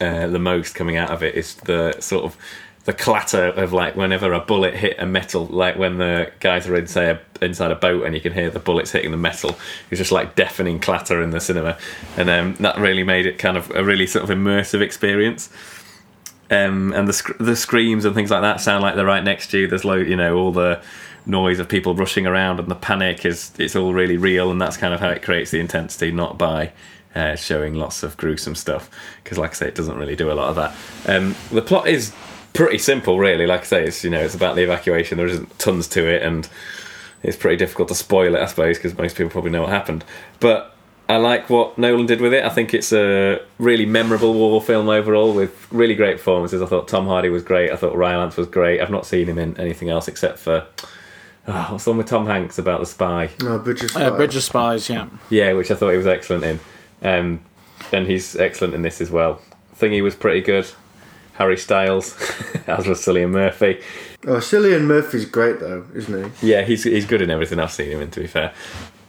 [0.00, 2.36] uh, the most coming out of it is the sort of
[2.84, 6.74] the clatter of like whenever a bullet hit a metal, like when the guys are
[6.76, 9.56] in say a, inside a boat and you can hear the bullets hitting the metal.
[9.90, 11.76] It's just like deafening clatter in the cinema,
[12.16, 15.50] and um, that really made it kind of a really sort of immersive experience.
[16.50, 19.50] Um, and the sc- the screams and things like that sound like they're right next
[19.52, 19.66] to you.
[19.68, 20.82] There's low, you know, all the
[21.26, 24.76] noise of people rushing around and the panic is it's all really real, and that's
[24.76, 26.72] kind of how it creates the intensity, not by
[27.14, 28.90] uh, showing lots of gruesome stuff.
[29.22, 30.74] Because, like I say, it doesn't really do a lot of that.
[31.06, 32.12] Um, the plot is
[32.52, 33.46] pretty simple, really.
[33.46, 35.18] Like I say, it's you know it's about the evacuation.
[35.18, 36.48] There isn't tons to it, and
[37.22, 40.04] it's pretty difficult to spoil it, I suppose, because most people probably know what happened.
[40.40, 40.74] But
[41.08, 42.44] I like what Nolan did with it.
[42.44, 46.62] I think it's a really memorable war film overall, with really great performances.
[46.62, 47.70] I thought Tom Hardy was great.
[47.72, 48.80] I thought Rylance was great.
[48.80, 50.66] I've not seen him in anything else except for.
[51.48, 53.30] Oh, what's the one with Tom Hanks about the spy?
[53.40, 54.12] No, Bridge of Uh, Spies.
[54.16, 55.06] Bridge of Spies, yeah.
[55.30, 56.60] Yeah, which I thought he was excellent in.
[57.02, 57.40] Um,
[57.92, 59.40] and he's excellent in this as well.
[59.76, 60.70] Thingy was pretty good.
[61.40, 62.14] Harry Styles,
[62.66, 63.80] as was Cillian Murphy.
[64.26, 66.50] Oh, Cillian Murphy's great though, isn't he?
[66.50, 68.10] Yeah, he's he's good in everything I've seen him in.
[68.10, 68.52] To be fair,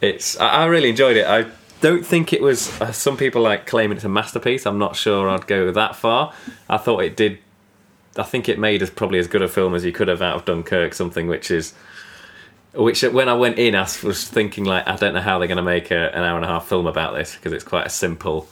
[0.00, 1.26] it's I, I really enjoyed it.
[1.26, 1.50] I
[1.82, 2.80] don't think it was.
[2.80, 4.64] Uh, some people like claiming it's a masterpiece.
[4.64, 6.32] I'm not sure I'd go that far.
[6.70, 7.38] I thought it did.
[8.16, 10.36] I think it made as probably as good a film as you could have out
[10.36, 10.94] of Dunkirk.
[10.94, 11.74] Something which is.
[12.72, 15.58] Which when I went in, I was thinking like I don't know how they're going
[15.58, 17.90] to make a, an hour and a half film about this because it's quite a
[17.90, 18.48] simple.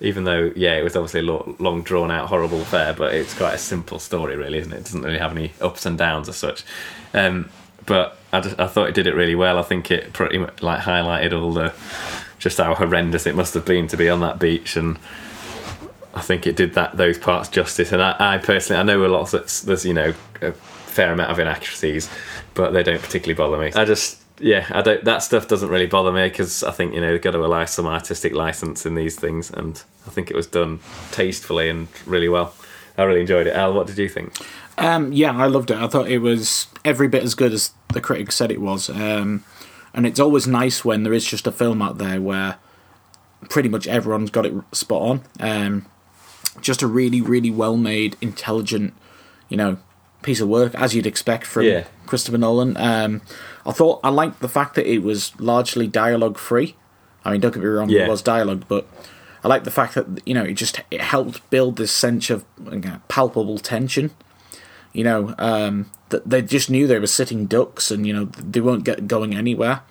[0.00, 3.34] Even though yeah, it was obviously a lo- long drawn out horrible affair, but it's
[3.34, 4.78] quite a simple story, really, isn't it?
[4.78, 6.64] It doesn't really have any ups and downs as such.
[7.12, 7.50] Um,
[7.86, 9.58] but I, just, I thought it did it really well.
[9.58, 11.74] I think it pretty much like highlighted all the
[12.38, 14.98] just how horrendous it must have been to be on that beach, and
[16.14, 17.92] I think it did that those parts justice.
[17.92, 21.30] And I, I personally, I know a lot of there's you know a fair amount
[21.30, 22.10] of inaccuracies,
[22.54, 23.72] but they don't particularly bother me.
[23.74, 25.04] I just yeah, I don't.
[25.04, 27.64] That stuff doesn't really bother me because I think you know they've got to allow
[27.66, 30.80] some artistic license in these things, and I think it was done
[31.12, 32.54] tastefully and really well.
[32.98, 33.54] I really enjoyed it.
[33.54, 34.34] Al, what did you think?
[34.76, 35.76] Um, yeah, I loved it.
[35.76, 38.88] I thought it was every bit as good as the critics said it was.
[38.90, 39.44] Um,
[39.94, 42.56] and it's always nice when there is just a film out there where
[43.48, 45.20] pretty much everyone's got it spot on.
[45.40, 45.86] Um,
[46.60, 48.94] just a really, really well made, intelligent,
[49.48, 49.78] you know,
[50.22, 51.84] piece of work as you'd expect from Yeah.
[52.06, 52.76] Christopher Nolan.
[52.76, 53.22] Um,
[53.66, 56.76] I thought I liked the fact that it was largely dialogue free.
[57.24, 58.06] I mean, don't get me wrong, Yeah.
[58.06, 58.86] it was dialogue, but
[59.44, 62.44] I liked the fact that you know it just it helped build this sense of
[62.70, 64.10] you know, palpable tension.
[64.92, 68.60] You know, um, that they just knew they were sitting ducks, and you know they
[68.60, 69.82] weren't get going anywhere.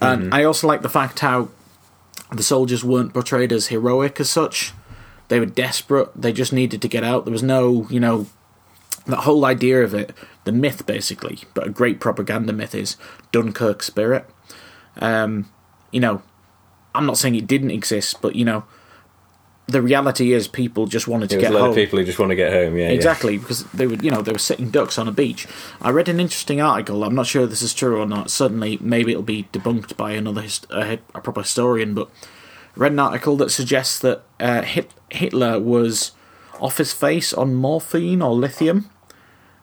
[0.00, 1.48] And I also like the fact how
[2.32, 4.72] the soldiers weren't portrayed as heroic as such.
[5.28, 6.08] They were desperate.
[6.16, 7.24] They just needed to get out.
[7.24, 8.26] There was no, you know,
[9.10, 10.12] that whole idea of it,
[10.44, 12.96] the myth basically, but a great propaganda myth is
[13.32, 14.26] Dunkirk spirit.
[15.00, 15.50] Um,
[15.90, 16.22] you know,
[16.94, 18.64] I'm not saying it didn't exist, but you know,
[19.66, 21.70] the reality is people just wanted to There's get a lot home.
[21.70, 22.76] of people who just want to get home.
[22.76, 22.90] Yeah, yeah.
[22.94, 25.46] Exactly, because they were, you know, they were sitting ducks on a beach.
[25.80, 27.04] I read an interesting article.
[27.04, 28.30] I'm not sure this is true or not.
[28.30, 31.94] Certainly, maybe it'll be debunked by another hist- a, a proper historian.
[31.94, 32.08] But
[32.76, 36.12] I read an article that suggests that uh, Hit- Hitler was
[36.58, 38.90] off his face on morphine or lithium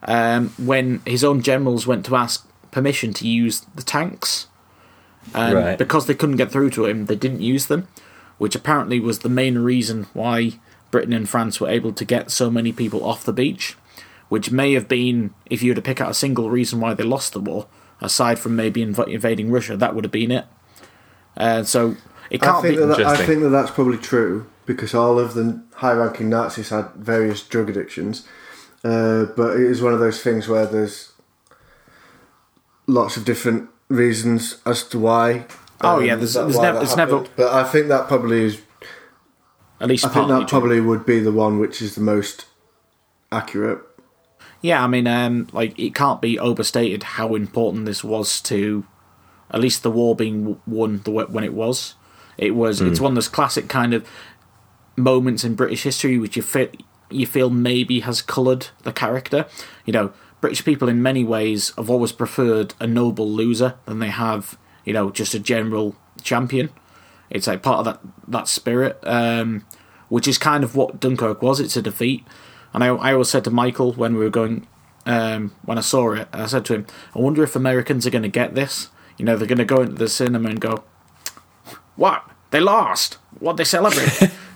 [0.03, 4.47] um, when his own generals went to ask permission to use the tanks.
[5.33, 5.77] And Right.
[5.77, 7.87] because they couldn't get through to him, they didn't use them,
[8.37, 10.59] which apparently was the main reason why
[10.91, 13.75] Britain and France were able to get so many people off the beach.
[14.29, 17.03] Which may have been, if you were to pick out a single reason why they
[17.05, 17.67] lost the war,
[18.01, 20.45] aside from maybe inv- invading Russia, that would have been it.
[21.37, 21.95] Uh, so
[22.29, 22.85] it I can't think be.
[22.85, 27.41] that, I think that that's probably true because all of the high-ranking Nazis had various
[27.41, 28.27] drug addictions,
[28.83, 31.11] uh, but it is one of those things where there's
[32.87, 35.45] lots of different reasons as to why.
[35.81, 38.61] Oh, um, yeah, there's- there's why nev- there's never- But I think that probably is.
[39.79, 42.45] at least I think that probably would be the one which is the most
[43.31, 43.79] accurate.
[44.61, 48.85] Yeah, I mean, um, like it can't be overstated how important this was to,
[49.51, 51.93] at least the war being won the when it was.
[52.39, 52.81] It was.
[52.81, 54.03] It's one of those classic kind of
[54.95, 56.69] moments in British history which you feel
[57.09, 59.45] you feel maybe has coloured the character.
[59.85, 64.09] You know, British people in many ways have always preferred a noble loser than they
[64.09, 66.69] have, you know, just a general champion.
[67.29, 69.65] It's like part of that that spirit, um,
[70.09, 71.59] which is kind of what Dunkirk was.
[71.59, 72.25] It's a defeat,
[72.73, 74.67] and I I always said to Michael when we were going
[75.07, 78.23] um, when I saw it, I said to him, I wonder if Americans are going
[78.23, 78.89] to get this.
[79.17, 80.83] You know, they're going to go into the cinema and go,
[81.95, 82.29] "What?
[82.51, 83.17] They lost?
[83.39, 84.31] What they celebrate?"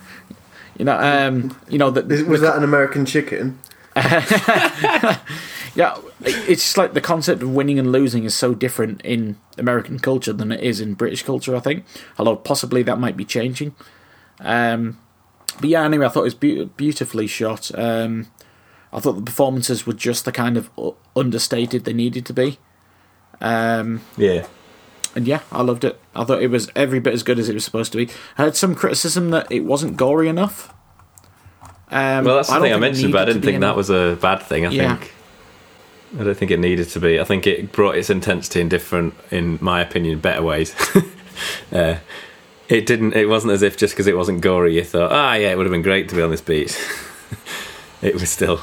[0.82, 3.60] you know, um, you know that Is, was that an American chicken?
[3.96, 10.00] yeah, it's just like the concept of winning and losing is so different in American
[10.00, 11.56] culture than it is in British culture.
[11.56, 11.86] I think,
[12.18, 13.76] although possibly that might be changing.
[14.40, 14.98] Um,
[15.60, 17.70] but yeah, anyway, I thought it was beau- beautifully shot.
[17.78, 18.32] Um,
[18.92, 20.72] I thought the performances were just the kind of
[21.16, 22.58] understated they needed to be.
[23.40, 24.48] Um, Yeah.
[25.16, 26.00] And yeah, I loved it.
[26.16, 28.12] I thought it was every bit as good as it was supposed to be.
[28.38, 30.74] I had some criticism that it wasn't gory enough.
[31.90, 34.18] Um, Well, that's the don't thing I mentioned, but I didn't think that was a
[34.22, 34.66] bad thing.
[34.66, 34.96] I Yeah.
[34.96, 35.14] think
[36.20, 37.20] I don't think it needed to be.
[37.22, 40.76] I think it brought its intensity in different, in my opinion, better ways.
[41.72, 41.96] uh,
[42.68, 43.14] it didn't.
[43.16, 45.66] It wasn't as if just because it wasn't gory, you thought, ah, yeah, it would
[45.66, 46.76] have been great to be on this beach.
[48.02, 48.60] it was still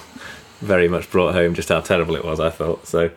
[0.60, 2.38] very much brought home just how terrible it was.
[2.38, 3.10] I thought so.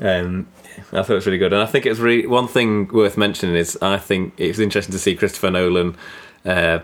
[0.00, 0.46] Um,
[0.92, 3.56] I thought it was really good, and I think it's really one thing worth mentioning
[3.56, 5.96] is I think it was interesting to see Christopher Nolan
[6.44, 6.80] uh,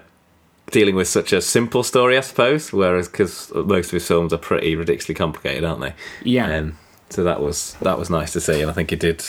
[0.70, 2.72] dealing with such a simple story, I suppose.
[2.72, 5.94] Whereas because most of his films are pretty ridiculously complicated, aren't they?
[6.22, 6.56] Yeah.
[6.56, 6.78] Um,
[7.10, 9.24] so that was that was nice to see, and I think he did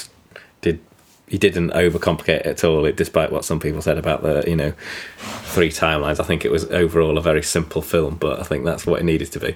[0.62, 0.80] did
[1.28, 2.86] he didn't overcomplicate it at all.
[2.86, 4.74] It, despite what some people said about the you know
[5.18, 8.16] three timelines, I think it was overall a very simple film.
[8.16, 9.56] But I think that's what it needed to be,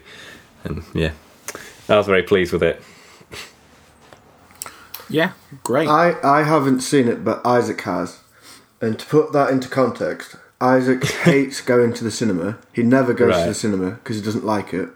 [0.64, 1.12] and yeah,
[1.90, 2.82] I was very pleased with it.
[5.12, 5.32] Yeah,
[5.63, 5.88] great.
[5.88, 8.19] I, I haven't seen it, but Isaac has.
[8.82, 12.58] And to put that into context, Isaac hates going to the cinema.
[12.74, 14.89] He never goes to the cinema because he doesn't like it.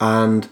[0.00, 0.48] And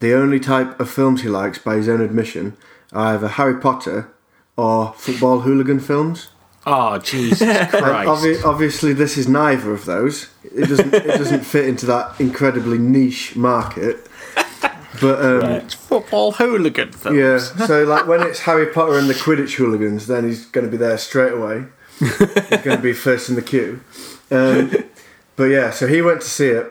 [0.00, 2.56] the only type of films he likes, by his own admission,
[2.92, 4.08] are either Harry Potter
[4.56, 6.28] or football hooligan films.
[6.66, 7.38] oh, Jesus
[7.70, 8.08] Christ.
[8.08, 10.28] obvi- obviously, this is neither of those.
[10.44, 10.92] It doesn't.
[10.94, 14.06] it doesn't fit into that incredibly niche market.
[15.00, 17.16] But um, It's football hooligan films.
[17.18, 20.70] yeah, so like when it's Harry Potter and the Quidditch hooligans, then he's going to
[20.70, 21.64] be there straight away.
[21.98, 23.80] he's going to be first in the queue.
[24.30, 24.70] Um,
[25.36, 26.70] but yeah, so he went to see it,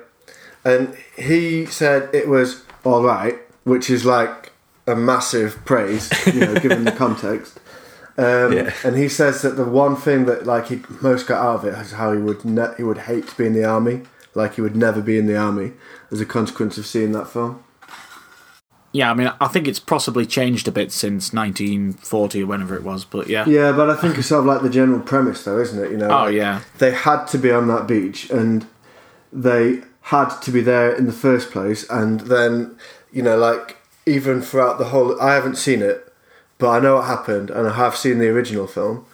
[0.65, 4.51] and he said it was all right, which is like
[4.87, 7.59] a massive praise, you know, given the context.
[8.17, 8.73] Um, Yeah.
[8.83, 11.73] And he says that the one thing that like he most got out of it
[11.79, 14.01] is how he would ne- he would hate to be in the army,
[14.35, 15.71] like he would never be in the army
[16.11, 17.63] as a consequence of seeing that film.
[18.93, 22.83] Yeah, I mean, I think it's possibly changed a bit since 1940 or whenever it
[22.83, 23.45] was, but yeah.
[23.47, 25.91] Yeah, but I think it's sort of like the general premise, though, isn't it?
[25.91, 26.09] You know.
[26.09, 26.61] Oh, like, yeah.
[26.77, 28.67] They had to be on that beach, and
[29.31, 32.75] they had to be there in the first place, and then
[33.11, 36.11] you know, like even throughout the whole, I haven't seen it,
[36.57, 39.05] but I know what happened, and I have seen the original film,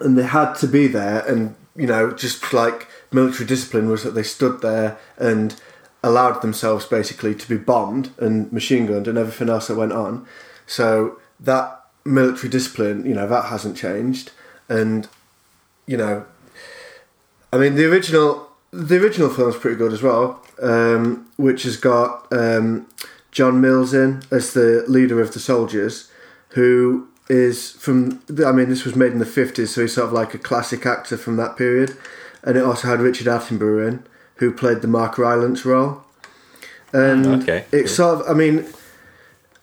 [0.00, 4.12] and they had to be there, and you know, just like military discipline was that
[4.12, 5.60] they stood there and
[6.02, 10.26] allowed themselves basically to be bombed and machine gunned and everything else that went on.
[10.66, 14.32] So that military discipline, you know, that hasn't changed,
[14.68, 15.08] and
[15.86, 16.24] you know,
[17.52, 22.26] I mean, the original the original film's pretty good as well, um, which has got
[22.32, 22.86] um,
[23.30, 26.10] John Mills in as the leader of the soldiers,
[26.50, 28.22] who is from.
[28.44, 30.86] I mean, this was made in the fifties, so he's sort of like a classic
[30.86, 31.96] actor from that period,
[32.42, 34.06] and it also had Richard Attenborough in,
[34.42, 36.02] who played the Mark Rylance role.
[36.92, 38.28] And Okay, it's sort of.
[38.28, 38.66] I mean,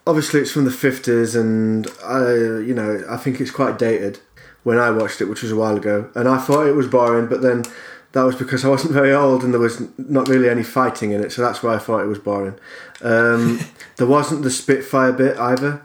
[0.08, 2.32] obviously it's from the fifties, and I,
[2.70, 4.20] you know, I think it's quite dated
[4.64, 7.28] when I watched it, which was a while ago, and I thought it was boring,
[7.28, 7.66] but then
[8.14, 11.22] that was because I wasn't very old and there was not really any fighting in
[11.22, 12.58] it, so that's why I thought it was boring.
[13.02, 13.60] Um,
[13.98, 15.82] there wasn't the Spitfire bit either.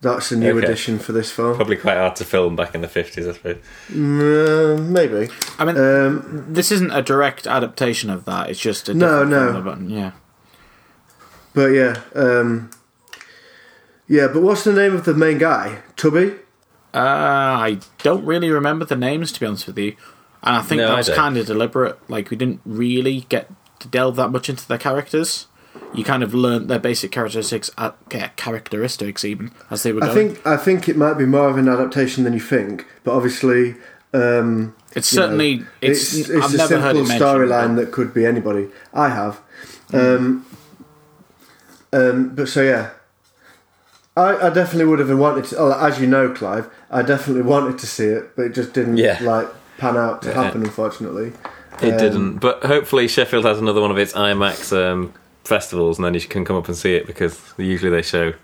[0.00, 0.64] That's a new Okay.
[0.66, 1.56] addition for this film.
[1.56, 3.56] Probably quite hard to film back in the fifties, I suppose.
[3.90, 5.28] Uh, maybe.
[5.58, 8.48] I mean, Um, this isn't a direct adaptation of that.
[8.48, 9.52] It's just a No, different no.
[9.52, 10.10] film about- yeah.
[11.52, 12.70] but yeah, um,
[14.06, 14.28] yeah.
[14.28, 15.78] But what's the name of the main guy?
[15.96, 16.34] Tubby.
[16.94, 19.96] Uh, I don't really remember the names to be honest with you,
[20.44, 21.98] and I think No, I that was kind of deliberate.
[22.08, 25.48] Like we didn't really get to delve that much into their characters.
[25.94, 27.92] You kind of learnt their basic characteristics, uh,
[28.36, 31.68] characteristics even as they were I think I think it might be more of an
[31.68, 33.76] adaptation than you think, but obviously.
[34.14, 36.14] Um, it's you know, certainly it's.
[36.16, 38.68] it's, it's I've a never heard simple it storyline that could be anybody.
[38.94, 39.38] I have,
[39.92, 40.46] um,
[41.92, 42.90] um, but so yeah,
[44.16, 45.56] I, I definitely would have wanted to.
[45.58, 48.96] Oh, as you know, Clive, I definitely wanted to see it, but it just didn't
[48.96, 49.18] Yeah.
[49.20, 49.48] like
[49.78, 50.42] pan out to Yeah.
[50.42, 51.32] happen, unfortunately.
[51.82, 55.12] It Um, didn't, but hopefully Sheffield has another one of its IMAX um,
[55.48, 58.34] festivals, and then you can come up and see it because usually they show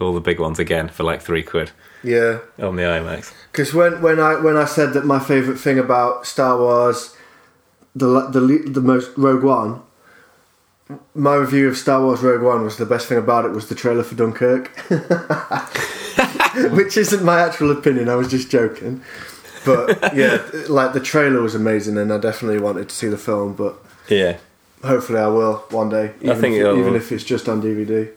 [0.00, 1.70] all the big ones again for like three quid
[2.02, 3.32] Yeah, on the IMAX.
[3.52, 7.16] because when when I when I said that my favorite thing about Star Wars,
[7.94, 8.40] the the
[8.78, 9.82] the most Rogue One.
[11.14, 13.74] My review of Star Wars Rogue One was the best thing about it was the
[13.74, 14.70] trailer for Dunkirk,
[16.72, 18.08] which isn't my actual opinion.
[18.08, 19.02] I was just joking,
[19.64, 23.54] but yeah, like the trailer was amazing, and I definitely wanted to see the film.
[23.54, 23.74] But
[24.08, 24.36] Yeah,
[24.84, 26.12] hopefully, I will one day.
[26.20, 28.10] Even think if, it'll- even if it's just on DVD.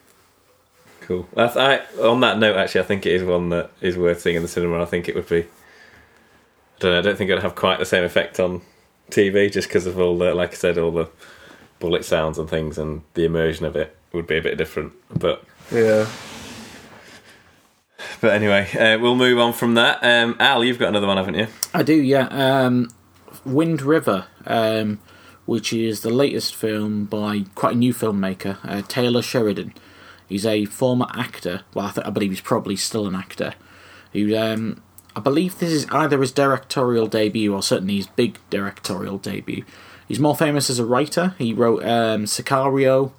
[1.02, 1.28] cool.
[1.36, 4.36] I, I, on that note, actually, I think it is one that is worth seeing
[4.36, 4.82] in the cinema.
[4.82, 5.42] I think it would be.
[5.42, 5.46] I
[6.80, 7.00] don't know.
[7.00, 8.62] I don't think it would have quite the same effect on
[9.12, 11.10] TV just because of all the, like I said, all the
[11.80, 14.94] bullet sounds and things, and the immersion of it would be a bit different.
[15.18, 16.08] But Yeah.
[18.22, 20.00] but anyway, uh, we'll move on from that.
[20.04, 21.48] Um, Al, you've got another one, haven't you?
[21.74, 22.28] I do, yeah.
[22.28, 22.90] Um,
[23.46, 25.00] Wind River, um,
[25.50, 29.74] which is the latest film by quite a new filmmaker, uh, Taylor Sheridan.
[30.28, 31.62] He's a former actor.
[31.74, 33.56] Well, I, th- I believe he's probably still an actor.
[34.14, 34.82] Who, um,
[35.16, 39.64] I believe this is either his directorial debut or certainly his big directorial debut.
[40.08, 41.34] He's more famous as a writer.
[41.40, 43.12] He wrote um, Sicario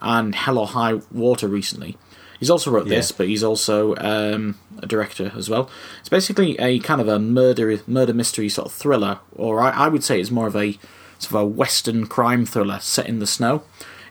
[0.00, 1.96] and Hell or High Water recently.
[2.38, 3.14] He's also wrote this, Yeah.
[3.18, 5.68] but he's also um, a director as well.
[6.00, 9.88] It's basically a kind of a murder murder mystery sort of thriller, or I, I
[9.88, 10.78] would say it's more of a
[11.18, 13.62] sort of a western crime thriller set in the snow.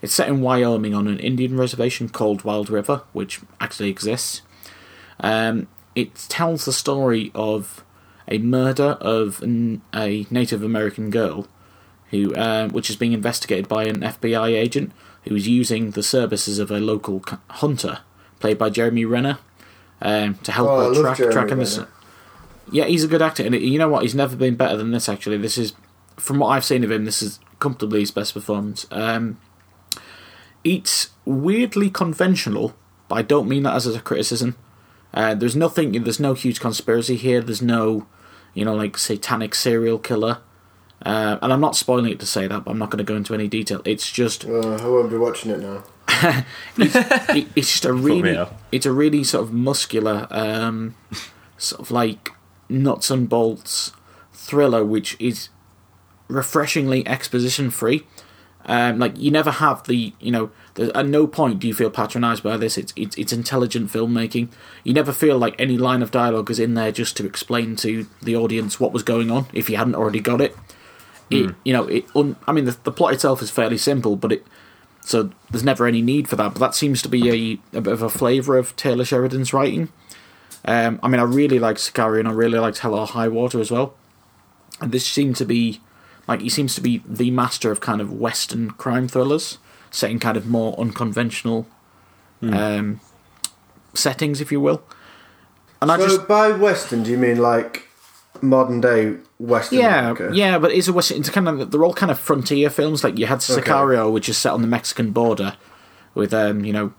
[0.01, 4.41] It's set in Wyoming on an Indian reservation called Wind River, which actually exists.
[5.21, 7.83] Um, it tells the story of
[8.27, 11.47] a murder of an, a Native American girl,
[12.11, 14.91] who uh, which is being investigated by an FBI agent
[15.23, 17.99] who is using the services of a local c- hunter,
[18.41, 19.37] played by Jeremy Renner,
[20.01, 21.79] um, to help Oh, her track tracking this.
[22.71, 24.01] Yeah, he's a good actor, and you know what?
[24.03, 25.07] He's never been better than this.
[25.07, 25.73] Actually, this is
[26.17, 27.05] from what I've seen of him.
[27.05, 28.85] This is comfortably his best performance.
[28.91, 29.39] Um,
[30.63, 32.75] it's weirdly conventional,
[33.07, 34.55] but I don't mean that as a criticism.
[35.13, 35.91] Uh, there's nothing.
[36.03, 37.41] There's no huge conspiracy here.
[37.41, 38.07] There's no,
[38.53, 40.39] you know, like satanic serial killer.
[41.05, 43.15] Uh, and I'm not spoiling it to say that, but I'm not going to go
[43.15, 43.81] into any detail.
[43.83, 45.83] It's just Uh, I won't be watching it now.
[46.77, 48.37] it, it's just a really
[48.71, 50.95] it's a really sort of muscular um,
[51.57, 52.31] sort of like
[52.69, 53.91] nuts and bolts
[54.31, 55.49] thriller which is
[56.27, 58.05] refreshingly exposition free
[58.65, 61.89] um, like you never have the you know there's, at no point do you feel
[61.89, 64.49] patronized by this it's, it's it's intelligent filmmaking
[64.83, 68.07] you never feel like any line of dialogue is in there just to explain to
[68.21, 70.55] the audience what was going on if you hadn't already got it
[71.29, 74.31] it you know it un, i mean the, the plot itself is fairly simple but
[74.31, 74.45] it
[75.05, 76.53] so there's never any need for that.
[76.53, 79.89] But that seems to be a, a bit of a flavour of Taylor Sheridan's writing.
[80.65, 83.59] Um, I mean, I really liked Sicario and I really liked Hell or High Water
[83.59, 83.95] as well.
[84.79, 85.81] And this seemed to be,
[86.27, 89.57] like, he seems to be the master of kind of Western crime thrillers,
[89.91, 91.67] setting kind of more unconventional
[92.41, 92.99] um,
[93.93, 94.83] settings, if you will.
[95.81, 97.87] And I So just by Western, do you mean like
[98.41, 99.79] modern day Western?
[99.79, 100.31] Yeah, America?
[100.33, 101.19] yeah, but it's a Western.
[101.19, 103.03] It's kind of they're all kind of frontier films.
[103.03, 105.55] Like you had Sicario, which is set on the Mexican border,
[106.15, 106.93] with um, you know,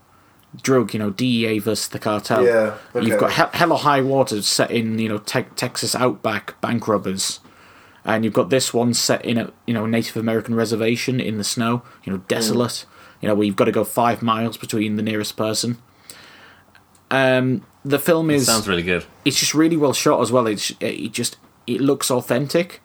[0.60, 2.44] drug, you know, DEA versus the cartel.
[2.44, 3.06] Yeah, okay.
[3.06, 6.86] You've got He- Hell or High Water set in you know te- Texas outback bank
[6.86, 7.40] robbers,
[8.04, 11.44] and you've got this one set in a you know Native American reservation in the
[11.44, 11.82] snow.
[12.04, 12.86] You know, desolate.
[13.20, 15.78] You know, where you've got to go five miles between the nearest person.
[17.10, 19.04] Um, the film is it Sounds really good.
[19.24, 20.46] it's just really well shot as well.
[20.46, 21.36] It's it just
[21.66, 22.80] it looks authentic.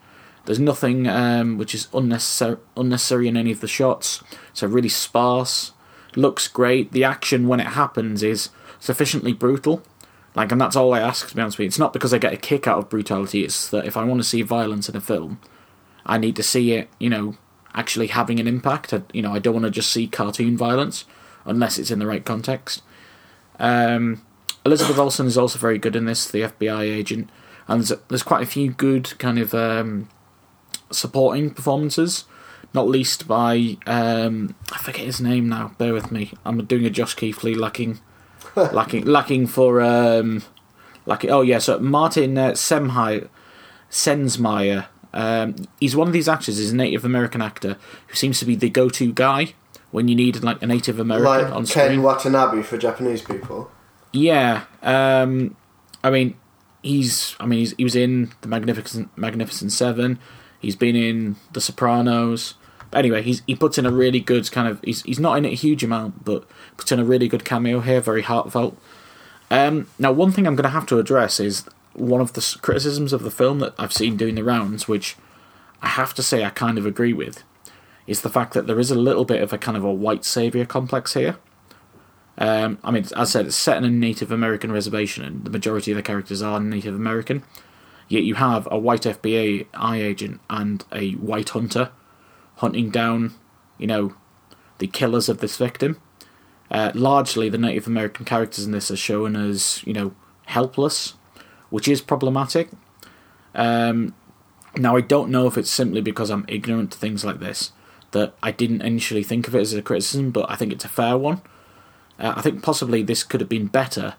[0.45, 4.23] There's nothing um, which is unnecessary unnecessary in any of the shots.
[4.53, 5.73] So really sparse.
[6.15, 6.91] Looks great.
[6.91, 8.49] The action when it happens is
[8.79, 9.83] sufficiently brutal.
[10.35, 11.67] Like, and that's all I ask to be honest with you.
[11.67, 13.43] It's not because I get a kick out of brutality.
[13.43, 15.39] It's that if I want to see violence in a film,
[16.05, 16.89] I need to see it.
[16.99, 17.37] You know,
[17.73, 18.93] actually having an impact.
[18.93, 21.05] I, you know, I don't want to just see cartoon violence
[21.45, 22.83] unless it's in the right context.
[23.59, 24.21] Um,
[24.65, 27.29] Elizabeth Olsen is also very good in this, the FBI agent,
[27.67, 30.09] and there's, there's quite a few good kind of um,
[30.91, 32.25] supporting performances.
[32.71, 35.71] Not least by um, I forget his name now.
[35.79, 36.33] Bear with me.
[36.45, 37.99] I'm doing a Josh Keithley lacking,
[38.73, 40.43] lacking, lacking for um,
[41.05, 41.29] lacking.
[41.29, 43.27] Oh yeah, so Martin uh, Semhai,
[43.89, 44.87] Sensmeier.
[45.13, 46.57] Um, he's one of these actors.
[46.57, 47.77] He's a Native American actor
[48.07, 49.55] who seems to be the go-to guy
[49.91, 52.03] when you need like a Native American Like on Ken screen.
[52.03, 53.71] Watanabe for Japanese people.
[54.11, 55.55] Yeah, um,
[56.03, 56.35] I mean,
[56.81, 57.35] he's.
[57.39, 60.19] I mean, he's, he was in the Magnificent Magnificent Seven.
[60.59, 62.55] He's been in The Sopranos.
[62.91, 64.81] Anyway, he's he puts in a really good kind of.
[64.83, 66.45] He's he's not in it a huge amount, but
[66.77, 68.01] puts in a really good cameo here.
[68.01, 68.77] Very heartfelt.
[69.51, 73.13] Um, now, one thing I'm going to have to address is one of the criticisms
[73.13, 75.17] of the film that I've seen doing the rounds, which
[75.81, 77.43] I have to say I kind of agree with,
[78.07, 80.25] is the fact that there is a little bit of a kind of a white
[80.25, 81.37] savior complex here.
[82.37, 85.49] Um, I mean, as I said, it's set in a Native American reservation, and the
[85.49, 87.43] majority of the characters are Native American.
[88.07, 91.91] Yet you have a white FBI agent and a white hunter
[92.59, 93.33] hunting down,
[93.77, 94.13] you know,
[94.77, 95.99] the killers of this victim.
[96.71, 100.13] Uh, largely, the Native American characters in this are shown as, you know,
[100.45, 101.15] helpless,
[101.69, 102.69] which is problematic.
[103.55, 104.13] Um,
[104.77, 107.71] now, I don't know if it's simply because I'm ignorant to things like this
[108.11, 110.89] that I didn't initially think of it as a criticism, but I think it's a
[110.89, 111.41] fair one.
[112.17, 114.15] Uh, I think possibly this could have been better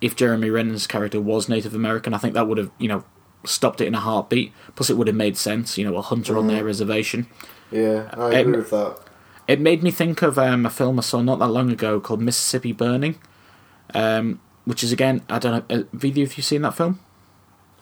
[0.00, 2.14] if Jeremy Renner's character was Native American.
[2.14, 3.04] I think that would have, you know,
[3.44, 4.52] stopped it in a heartbeat.
[4.74, 7.26] Plus, it would have made sense, you know, a hunter on their reservation.
[7.70, 8.98] Yeah, I agree Um, with that.
[9.48, 12.20] It made me think of um, a film I saw not that long ago called
[12.20, 13.16] Mississippi Burning,
[13.94, 16.98] um, which is again, I don't know, uh, have either of you seen that film?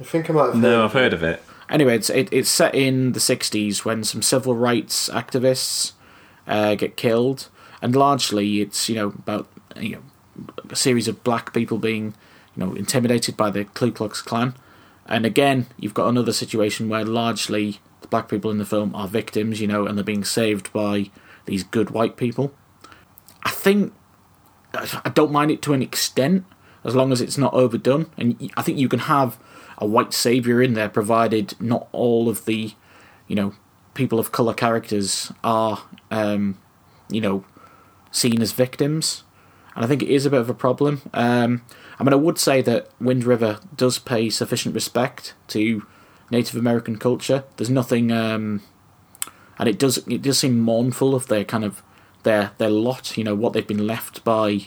[0.01, 1.43] I think I might have No, I've heard of it.
[1.71, 5.93] Anyway, it's it, it's set in the '60s when some civil rights activists
[6.47, 7.49] uh, get killed,
[7.81, 10.03] and largely it's you know about you know
[10.69, 12.13] a series of black people being
[12.55, 14.55] you know intimidated by the Ku Klux Klan,
[15.07, 19.09] and again you've got another situation where largely the black people in the film are
[19.09, 21.11] victims, you know, and they're being saved by
[21.47, 22.55] these good white people.
[23.43, 23.93] I think
[24.73, 26.45] I don't mind it to an extent
[26.85, 29.37] as long as it's not overdone, and I think you can have
[29.79, 32.75] a white savior in there, provided not all of the,
[33.27, 33.53] you know,
[33.95, 36.57] people of color characters are, um,
[37.11, 37.45] you know,
[38.13, 39.25] seen as victims,
[39.75, 41.03] and I think it is a bit of a problem.
[41.13, 41.63] Um,
[41.99, 45.85] I mean, I would say that Wind River does pay sufficient respect to
[46.35, 47.45] Native American culture.
[47.57, 48.61] There's nothing, um,
[49.57, 51.81] and it does it does seem mournful of their kind of
[52.25, 53.17] their their lot.
[53.17, 54.67] You know what they've been left by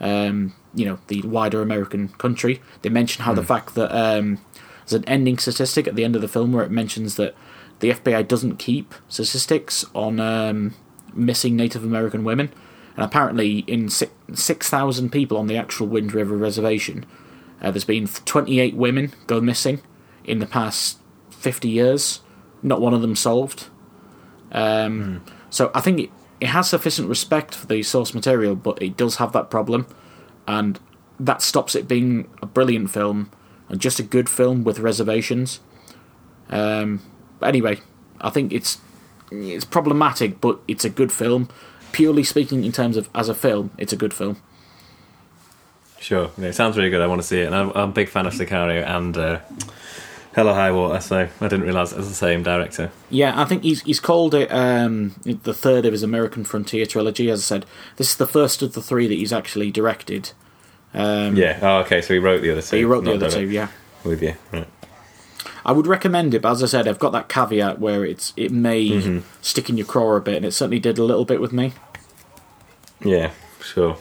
[0.00, 2.60] um, you know the wider American country.
[2.82, 4.40] They mention how the fact that um,
[4.80, 7.36] there's an ending statistic at the end of the film where it mentions that
[7.78, 10.74] the FBI doesn't keep statistics on um,
[11.12, 12.52] missing Native American women,
[12.96, 17.06] and apparently in six six thousand people on the actual Wind River reservation,
[17.62, 19.80] uh, there's been 28 women go missing
[20.24, 20.98] in the past
[21.30, 22.20] 50 years.
[22.62, 23.68] Not one of them solved.
[24.52, 26.10] Um, So I think it,
[26.40, 29.86] it has sufficient respect for the source material, but it does have that problem,
[30.48, 30.80] and
[31.20, 33.30] that stops it being a brilliant film
[33.68, 35.60] and just a good film with reservations.
[36.50, 37.02] Um,
[37.40, 37.78] anyway,
[38.20, 38.78] I think it's
[39.30, 41.48] it's problematic, but it's a good film.
[41.92, 44.36] Purely speaking, in terms of as a film, it's a good film.
[46.00, 47.00] Sure, yeah, it sounds really good.
[47.00, 49.38] I want to see it, and I'm, I'm a big fan of Sicario and uh,
[50.34, 51.00] Hell or High Water.
[51.00, 52.90] So I didn't realise it was the same director.
[53.10, 57.30] Yeah, I think he's he's called it um, the third of his American Frontier trilogy.
[57.30, 57.66] As I said,
[57.96, 60.32] this is the first of the three that he's actually directed.
[60.92, 61.58] Um, Yeah.
[61.62, 62.00] Oh, okay.
[62.02, 62.76] So he wrote the other two.
[62.76, 63.48] he wrote the other two.
[63.48, 63.68] Yeah,
[64.04, 64.34] with you.
[64.52, 64.66] Right.
[65.66, 68.52] I would recommend it, but as I said, I've got that caveat where it's it
[68.52, 69.18] may Mm-hmm.
[69.40, 71.72] stick in your craw a bit, and it certainly did a little bit with me.
[73.02, 73.30] Yeah.
[73.62, 73.96] Sure.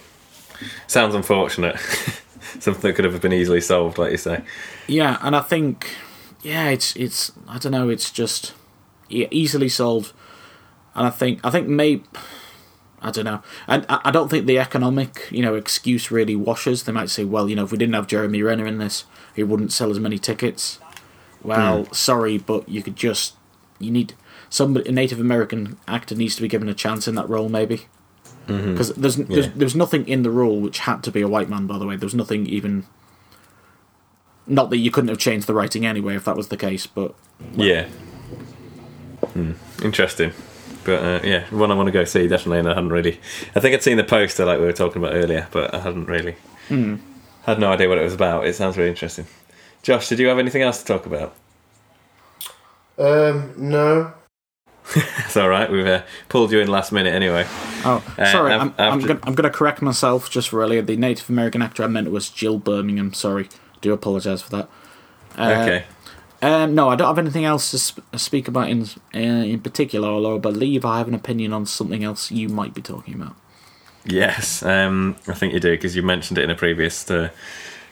[0.88, 1.77] Sounds unfortunate.
[2.59, 4.43] Something that could have been easily solved, like you say.
[4.88, 5.95] Yeah, and I think
[6.44, 8.54] yeah, it's it's I don't know, it's just
[9.10, 10.14] easily solved,
[10.96, 12.04] and I think I think maybe.
[13.06, 16.84] I don't know, and I I don't think the economic, you know, excuse really washes.
[16.84, 19.04] They might say, "Well, you know, if we didn't have Jeremy Renner in this,
[19.36, 20.80] he wouldn't sell as many tickets."
[21.41, 23.36] Well, sorry, but you could just
[23.78, 24.14] you need
[24.50, 27.88] somebody a Native American actor needs to be given a chance in that role, maybe
[28.48, 28.72] mm-hmm.
[28.72, 29.52] because there's, there's Yeah.
[29.56, 31.68] there's nothing in the role which had to be a white man.
[31.68, 32.86] By the way, there's nothing even.
[34.48, 37.14] Not that you couldn't have changed the writing anyway if that was the case, but
[37.56, 37.88] Yeah.
[39.34, 39.54] Hmm.
[39.84, 40.34] Interesting.
[40.84, 43.20] But uh, yeah, one I want to go see definitely, and I hadn't really.
[43.56, 46.06] I think I'd seen the poster like we were talking about earlier, but I hadn't
[46.08, 46.36] really
[47.46, 48.46] had no idea what it was about.
[48.46, 49.26] It sounds really interesting.
[49.82, 51.34] Josh, did you have anything else to talk about?
[52.98, 54.14] Um, no.
[55.26, 55.72] It's all right.
[55.72, 57.46] We've uh, pulled you in last minute anyway.
[57.86, 58.52] Oh, Uh, sorry.
[58.54, 60.82] I've- I'm, I'm, I've gonna, I'm gonna correct myself just for earlier.
[60.82, 63.14] The Native American actor I meant was Gil Birmingham.
[63.14, 63.48] Sorry,
[63.84, 64.69] do apologise for that.
[65.38, 65.84] Uh, okay.
[66.41, 68.84] Um, no, I don't have anything else to sp- speak about in
[69.15, 70.07] uh, in particular.
[70.09, 73.36] Although I believe I have an opinion on something else you might be talking about.
[74.05, 77.29] Yes, um, I think you do because you mentioned it in a previous uh,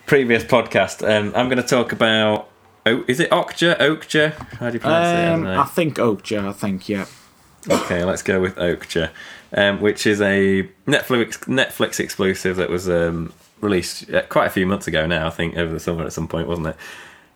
[0.06, 1.02] previous podcast.
[1.08, 2.50] Um, I'm going to talk about.
[2.86, 3.78] Oh, is it Okja?
[3.78, 4.34] Okja?
[4.58, 5.30] How do you pronounce it?
[5.30, 5.60] I Um, know.
[5.62, 6.48] I think Oakja.
[6.50, 7.06] I think yeah.
[7.70, 9.10] Okay, let's go with Okja,
[9.54, 14.66] um, which is a Netflix Netflix exclusive that was um, released uh, quite a few
[14.66, 15.28] months ago now.
[15.28, 16.76] I think over the summer at some point, wasn't it?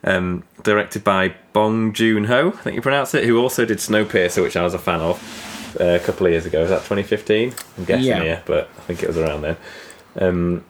[0.04, 4.42] Um, directed by Bong Joon Ho, I think you pronounce it, who also did Snowpiercer,
[4.44, 6.62] which I was a fan of uh, a couple of years ago.
[6.62, 7.54] Was that 2015?
[7.78, 8.24] I'm guessing, Yeah.
[8.24, 9.58] yeah, but I think it was around then.
[10.20, 10.66] Um,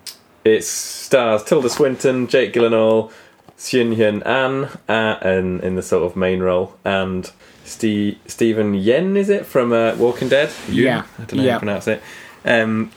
[0.45, 3.11] it stars Tilda Swinton, Jake Gyllenhaal,
[3.57, 7.29] Seung Hyun An, uh, and in the sort of main role, and
[7.65, 10.51] Ste- Stephen Yen is it from uh, Walking Dead?
[10.69, 10.85] Yun?
[10.85, 11.03] Yeah.
[11.19, 11.53] I don't know how Yeah.
[11.53, 12.01] to pronounce it.
[12.45, 12.91] Um,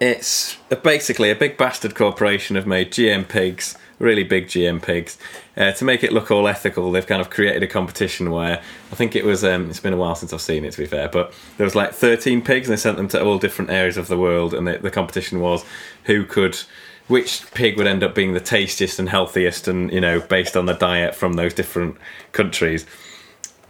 [0.00, 5.16] it's basically a big bastard corporation have made GM pigs, really big GM pigs.
[5.56, 8.94] Uh, to make it look all ethical, they've kind of created a competition where I
[8.96, 9.44] think it was.
[9.44, 11.76] Um, it's been a while since I've seen it, to be fair, but there was
[11.76, 14.66] like 13 pigs, and they sent them to all different areas of the world, and
[14.66, 15.64] the, the competition was
[16.04, 16.58] who could.
[17.06, 20.64] Which pig would end up being the tastiest and healthiest, and you know, based on
[20.66, 21.96] the diet from those different
[22.32, 22.84] countries.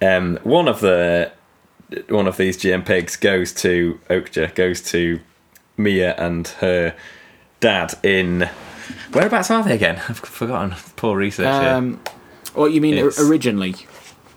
[0.05, 1.33] Um, one of the
[2.09, 5.21] one of these GM pigs goes to Okja, goes to
[5.77, 6.95] Mia and her
[7.61, 8.49] dad in
[9.13, 9.97] whereabouts are they again?
[10.09, 10.75] I've forgotten.
[10.97, 11.71] Poor research here.
[11.71, 12.01] Um,
[12.55, 13.75] What you mean It's- originally?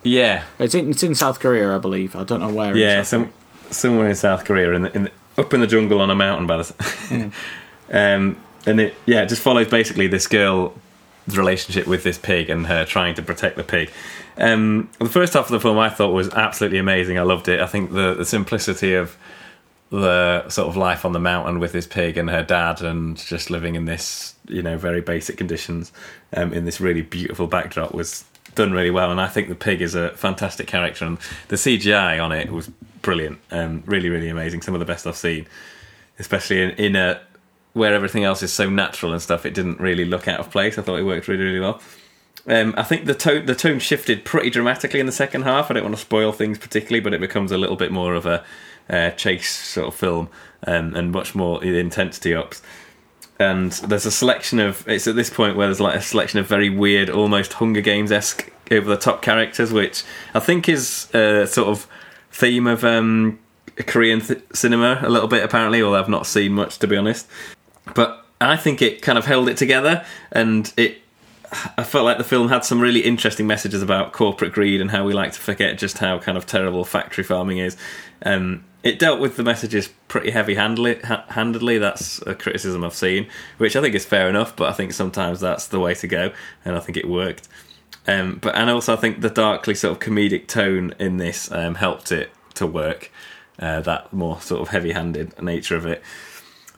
[0.04, 2.16] Yeah, It's in it's in South Korea, I believe.
[2.16, 2.76] I don't know where.
[2.76, 3.32] yeah, some
[3.72, 6.48] somewhere in South Korea, in the, in the, up in the jungle on a mountain
[6.48, 6.64] by the.
[7.10, 7.28] Hmm.
[7.96, 10.74] um, and it yeah, it just follows basically this girl's
[11.28, 13.92] relationship with this pig and her trying to protect the pig.
[14.38, 17.18] Um, the first half of the film I thought was absolutely amazing.
[17.18, 17.60] I loved it.
[17.60, 19.18] I think the, the simplicity of
[19.90, 23.50] the sort of life on the mountain with this pig and her dad and just
[23.50, 25.94] living in this you know very basic conditions
[26.34, 28.26] um, in this really beautiful backdrop was
[28.56, 29.12] done really well.
[29.12, 31.18] And I think the pig is a fantastic character and
[31.48, 32.68] the CGI on it was
[33.02, 33.40] brilliant.
[33.52, 34.62] Um, really really amazing.
[34.62, 35.48] Some of the best I've seen
[36.20, 37.22] especially in, in a
[37.74, 40.78] where everything else is so natural and stuff it didn't really look out of place.
[40.78, 41.82] I thought it worked really really well
[42.48, 45.70] um, I think the tone the tone shifted pretty dramatically in the second half.
[45.70, 48.26] I don't want to spoil things particularly, but it becomes a little bit more of
[48.26, 48.44] a
[48.90, 50.30] uh, chase sort of film
[50.66, 52.62] um, and much more intensity ups.
[53.40, 56.48] And there's a selection of it's at this point where there's like a selection of
[56.48, 61.46] very weird, almost Hunger Games esque over the top characters, which I think is a
[61.46, 61.88] sort of
[62.32, 63.40] theme of um,
[63.76, 67.28] Korean th- cinema a little bit apparently, although I've not seen much to be honest.
[67.94, 71.02] But I think it kind of held it together, and it
[71.78, 75.06] I felt like the film had some really interesting messages about corporate greed and how
[75.06, 77.78] we like to forget just how kind of terrible factory farming is.
[78.24, 81.78] Um, it dealt with the messages pretty heavy-handedly.
[81.78, 83.28] that's a criticism I've seen,
[83.58, 84.56] which I think is fair enough.
[84.56, 86.32] But I think sometimes that's the way to go,
[86.64, 87.48] and I think it worked.
[88.08, 91.76] Um, but and also I think the darkly sort of comedic tone in this um,
[91.76, 93.12] helped it to work.
[93.60, 96.04] Uh, that more sort of heavy-handed nature of it.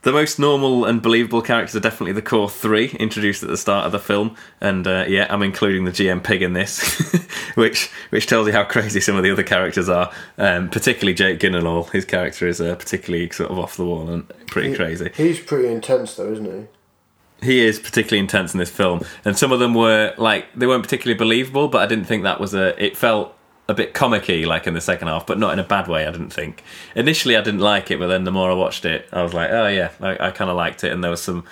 [0.02, 3.86] The most normal and believable characters are definitely the core three introduced at the start
[3.86, 7.14] of the film, and uh, yeah, I'm including the GM pig in this,
[7.56, 10.10] which which tells you how crazy some of the other characters are.
[10.38, 14.28] Um, particularly Jake Gyllenhaal, his character is uh, particularly sort of off the wall and
[14.48, 15.12] pretty crazy.
[15.16, 17.46] He's pretty intense though, isn't he?
[17.46, 20.84] He is particularly intense in this film, and some of them were like they weren't
[20.84, 22.82] particularly believable, but I didn't think that was a.
[22.82, 23.36] It felt
[23.70, 26.06] a bit comicky, like in the second half, but not in a bad way.
[26.06, 26.64] I didn't think.
[26.96, 29.50] Initially, I didn't like it, but then the more I watched it, I was like,
[29.52, 31.46] oh yeah, I, I kind of liked it, and there was some.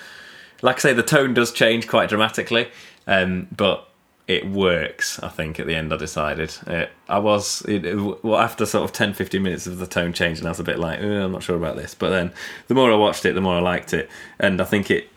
[0.60, 2.68] Like I say, the tone does change quite dramatically,
[3.06, 3.88] um, but
[4.26, 5.18] it works.
[5.22, 8.84] I think at the end, I decided it, I was it, it- well after sort
[8.84, 11.04] of 10, 15 minutes of the tone change, and I was a bit like, "Uh,
[11.24, 11.94] I'm not sure about this.
[11.94, 12.32] But then
[12.66, 14.10] the more I watched it, the more I liked it,
[14.40, 15.08] and I think it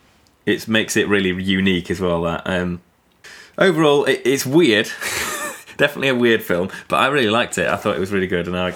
[0.46, 2.22] it makes it really unique as well.
[2.22, 2.82] That um,
[3.58, 4.88] overall, it, it's weird.
[5.78, 7.68] Definitely a weird film, but I really liked it.
[7.68, 8.76] I thought it was really good, and I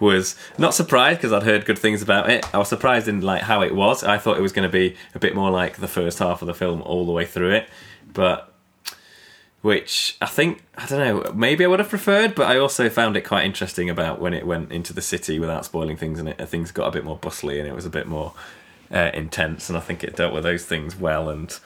[0.00, 2.46] was not surprised because I'd heard good things about it.
[2.54, 4.04] I was surprised in like how it was.
[4.04, 6.46] I thought it was going to be a bit more like the first half of
[6.46, 7.68] the film all the way through it,
[8.12, 8.52] but
[9.66, 11.32] which I think I don't know.
[11.32, 14.46] Maybe I would have preferred, but I also found it quite interesting about when it
[14.46, 17.58] went into the city without spoiling things, and it things got a bit more bustly
[17.58, 18.32] and it was a bit more
[18.92, 19.68] uh, intense.
[19.68, 21.58] And I think it dealt with those things well, and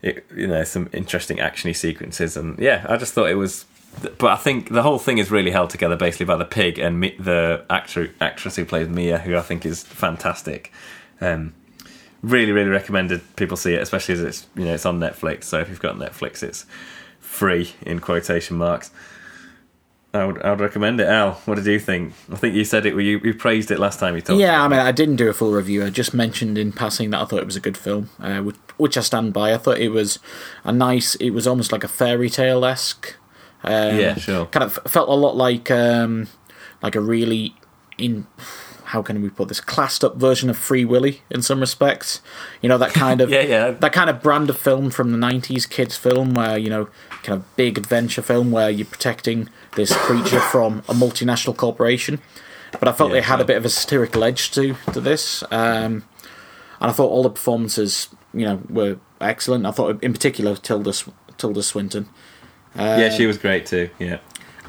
[0.00, 2.36] it you know some interesting actiony sequences.
[2.36, 3.66] And yeah, I just thought it was.
[4.18, 7.00] But I think the whole thing is really held together basically by the pig and
[7.00, 10.72] Mi- the actor actress who plays Mia, who I think is fantastic.
[11.20, 11.54] Um,
[12.22, 15.44] really, really recommended people see it, especially as it's you know it's on Netflix.
[15.44, 16.66] So if you've got Netflix, it's
[17.20, 18.90] free in quotation marks.
[20.14, 21.08] I would, I would recommend it.
[21.08, 22.14] Al, what did you think?
[22.30, 22.94] I think you said it.
[22.94, 24.38] You, you praised it last time you talked.
[24.38, 25.84] Yeah, I mean, I didn't do a full review.
[25.84, 28.56] I just mentioned in passing that I thought it was a good film, uh, which,
[28.76, 29.52] which I stand by.
[29.52, 30.20] I thought it was
[30.62, 31.16] a nice.
[31.16, 33.16] It was almost like a fairy tale esque.
[33.64, 34.46] Um, Yeah, sure.
[34.46, 36.28] Kind of felt a lot like um,
[36.82, 37.54] like a really
[37.98, 38.26] in
[38.84, 42.20] how can we put this classed up version of Free Willy in some respects.
[42.60, 43.70] You know that kind of Yeah, yeah.
[43.72, 46.88] that kind of brand of film from the '90s kids film where you know
[47.22, 52.20] kind of big adventure film where you're protecting this creature from a multinational corporation.
[52.78, 55.42] But I felt Yeah, it had a bit of a satirical edge to to this,
[55.50, 56.04] um,
[56.80, 59.64] and I thought all the performances you know were excellent.
[59.64, 60.92] I thought in particular Tilda
[61.38, 62.08] Tilda Swinton.
[62.76, 63.88] Uh, yeah, she was great too.
[63.98, 64.18] Yeah,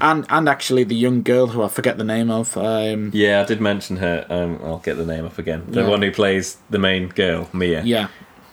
[0.01, 2.55] and and actually the young girl who I forget the name of.
[2.57, 3.41] Um, yeah.
[3.41, 4.25] I did mention her.
[4.29, 5.63] Um, I'll get the name up again.
[5.67, 5.87] The Yeah.
[5.89, 7.81] one who plays the main girl, Mia.
[7.83, 8.07] yeah,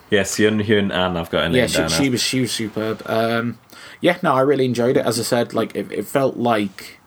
[0.09, 1.17] Yes, Yun Hyun An.
[1.17, 3.01] I've got her name yeah, she, she was she was superb.
[3.05, 3.57] Um,
[4.01, 5.05] yeah, no, I really enjoyed it.
[5.05, 6.99] As I said, like it, it felt like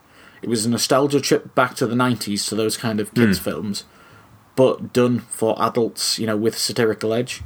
[0.42, 3.84] it was a nostalgia trip back to the '90s to those kind of kids' films,
[4.55, 6.18] but done for adults.
[6.18, 7.42] You know, with satirical edge.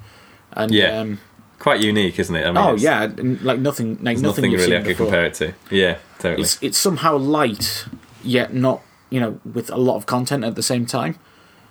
[0.52, 0.98] And Yeah.
[0.98, 1.20] um,
[1.60, 2.44] Quite unique, isn't it?
[2.44, 3.10] I mean, oh yeah,
[3.42, 5.52] like nothing, like nothing, nothing really I could compare it to.
[5.70, 6.42] Yeah, totally.
[6.42, 7.84] It's it's somehow light,
[8.24, 11.18] yet not you know with a lot of content at the same time.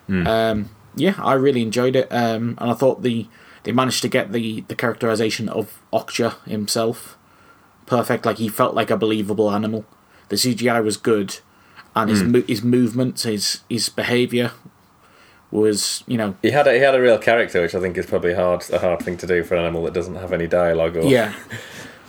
[0.06, 0.28] Hmm.
[0.28, 3.28] Um, yeah, I really enjoyed it, um, and I thought the
[3.64, 7.18] they managed to get the the characterization of Okja himself
[7.90, 8.26] perfect.
[8.26, 9.86] Like he felt like a believable animal.
[10.30, 11.40] The CGI was good,
[11.96, 14.52] and his mo- his movements, his his behavior
[15.52, 18.06] was you know He had a, he had a real character, which I think is
[18.06, 20.95] probably hard a hard thing to do for an animal that doesn't have any dialogue.
[20.97, 21.34] Or, yeah.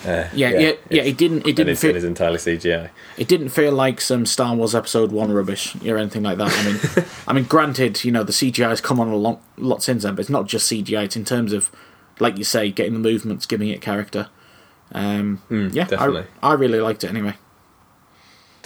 [0.06, 1.02] Uh, Yeah, yeah, yeah.
[1.02, 1.46] it's- It didn't.
[1.46, 1.90] It didn't feel.
[1.90, 2.88] it is entirely CGI.
[3.18, 6.50] It didn't feel like some Star Wars Episode One rubbish or anything like that.
[6.50, 9.82] I mean, I mean, granted, you know the CGI has come on a lot, lot
[9.82, 11.04] since then, but it's not just CGI.
[11.04, 11.70] It's in terms of,
[12.18, 14.28] like you say, getting the movements, giving it character.
[14.92, 16.24] Um, yeah, definitely.
[16.42, 17.34] I, I really liked it anyway.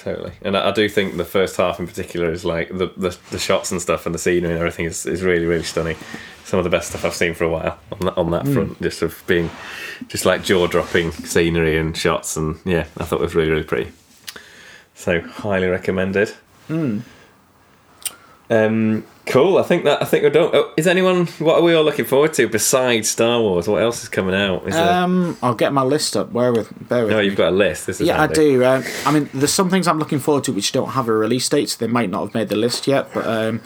[0.04, 3.16] Totally, and I, I do think the first half in particular is like the, the
[3.30, 5.96] the shots and stuff and the scenery and everything is, is really really stunning.
[6.44, 8.82] Some of the best stuff I've seen for a while on that on that front,
[8.82, 9.48] just of being
[10.08, 13.64] just like jaw dropping scenery and shots, and yeah, I thought it was really really
[13.64, 13.92] pretty.
[14.92, 16.34] So highly recommended.
[18.50, 19.58] Um, cool.
[19.58, 20.50] I think that I think we're done.
[20.52, 21.26] Oh, is anyone?
[21.38, 23.66] What are we all looking forward to besides Star Wars?
[23.68, 24.66] What else is coming out?
[24.66, 24.92] Is there?
[24.92, 26.32] Um, I'll get my list up.
[26.32, 27.24] Bear with, bear with No, me.
[27.24, 27.86] you've got a list.
[27.86, 28.64] This is Yeah, I do.
[28.64, 31.48] Um, I mean, there's some things I'm looking forward to which don't have a release
[31.48, 33.08] date, so they might not have made the list yet.
[33.14, 33.60] But um,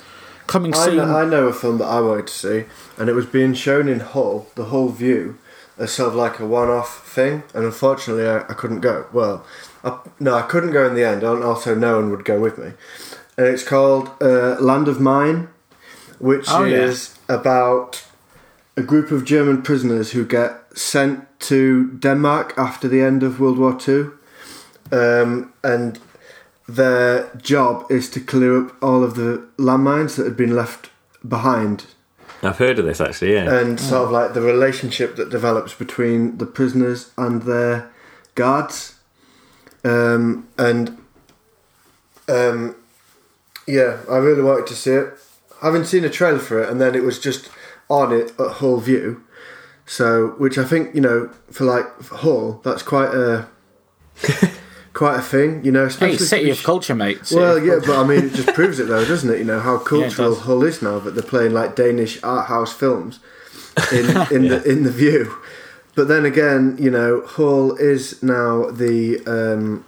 [0.46, 0.96] coming I soon.
[0.96, 2.64] know, I know a film that I wanted to see,
[2.96, 5.38] and it was being shown in Hull, the Hull View,
[5.76, 7.42] as sort of like a one-off thing.
[7.54, 9.06] And unfortunately, I, I couldn't go.
[9.12, 9.44] Well,
[9.84, 11.22] I, no, I couldn't go in the end.
[11.22, 12.72] And also, no one would go with me.
[13.38, 15.48] And it's called uh, Land of Mine,
[16.18, 16.78] which Oh, yeah.
[16.88, 18.04] is about
[18.76, 23.58] a group of German prisoners who get sent to Denmark after the end of World
[23.58, 24.12] War Two,
[24.92, 25.98] um, and
[26.68, 30.90] their job is to clear up all of the landmines that had been left
[31.26, 31.84] behind,
[32.42, 33.32] I've heard of this actually.
[33.34, 33.52] Yeah.
[33.60, 37.90] and sort of like the relationship that develops between the prisoners and their
[38.34, 38.94] guards,
[39.84, 40.98] um, and
[42.28, 42.74] um,
[43.68, 45.14] yeah, I really wanted to see it.
[45.62, 47.50] Having seen a trailer for it, and then it was just
[47.90, 49.22] on it at Hull View,
[49.86, 53.48] so which I think you know for like for Hull, that's quite a
[54.92, 55.82] quite a thing, you know.
[55.82, 57.26] hey, Especially City for- of Culture, mate.
[57.26, 57.86] City well, yeah, Culture.
[57.86, 59.38] but I mean, it just proves it though, doesn't it?
[59.38, 60.42] You know how cultural does.
[60.44, 63.20] Hull is now that they're playing like Danish art house films
[63.92, 65.36] in in the in the view.
[65.94, 69.84] But then again, you know, Hull is now the um,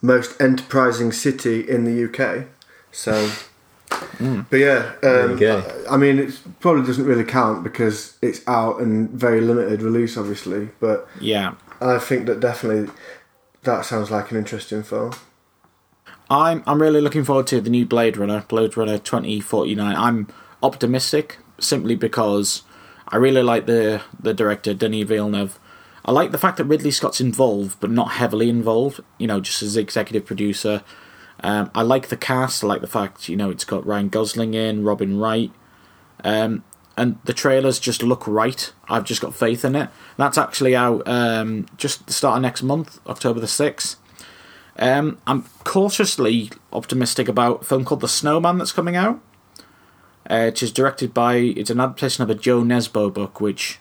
[0.00, 2.46] most enterprising city in the UK.
[2.94, 3.30] So,
[4.50, 5.36] but yeah, um.
[5.42, 10.16] I, I mean, it probably doesn't really count because it's out and very limited release,
[10.16, 10.68] obviously.
[10.78, 11.54] But yeah.
[11.80, 12.92] I think that definitely
[13.64, 15.12] that sounds like an interesting film.
[16.30, 19.96] I'm I'm really looking forward to the new Blade Runner, Blade Runner 2049.
[19.96, 20.28] I'm
[20.62, 22.62] optimistic simply because
[23.08, 25.58] I really like the the director Denis Villeneuve.
[26.04, 29.00] I like the fact that Ridley Scott's involved, but not heavily involved.
[29.18, 30.82] You know, just as executive producer.
[31.44, 32.64] Um, I like the cast.
[32.64, 35.52] I like the fact you know it's got Ryan Gosling in, Robin Wright,
[36.24, 36.64] um,
[36.96, 38.72] and the trailers just look right.
[38.88, 39.90] I've just got faith in it.
[40.16, 43.96] That's actually out um, just the start of next month, October the sixth.
[44.78, 49.20] Um, I'm cautiously optimistic about a film called The Snowman that's coming out.
[50.28, 53.78] Uh, which is directed by it's an adaptation of a Jo Nesbo book, which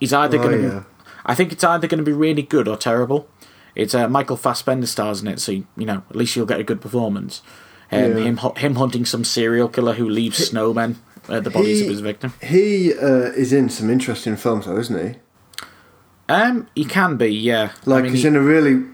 [0.00, 0.82] is either Oh, going to yeah.
[1.26, 3.26] I think it's either going to be really good or terrible.
[3.74, 6.64] It's uh, Michael Fassbender stars in it, so you know at least you'll get a
[6.64, 7.42] good performance.
[7.92, 8.24] Um, Yeah.
[8.24, 10.96] Him him hunting some serial killer who leaves snowmen
[11.28, 12.32] uh, the bodies He- of his victim.
[12.42, 15.18] He uh, is in some interesting films, though, isn't he?
[16.28, 17.72] Um, he can be, yeah.
[17.84, 18.84] Like I mean, he's he- in a really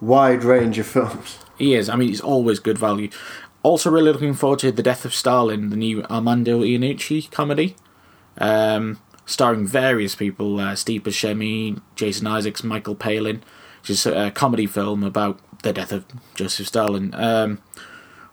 [0.00, 1.38] wide range of films.
[1.58, 1.88] He is.
[1.88, 3.08] I mean, he's always good value.
[3.62, 7.74] Also, really looking forward to The Death of Stalin, the new Armando Iannucci comedy,
[8.38, 13.42] um, starring various people: uh, Steve Buscemi, Jason Isaacs, Michael Palin.
[13.86, 17.14] Which is a comedy film about the death of Joseph Stalin.
[17.14, 17.58] Um,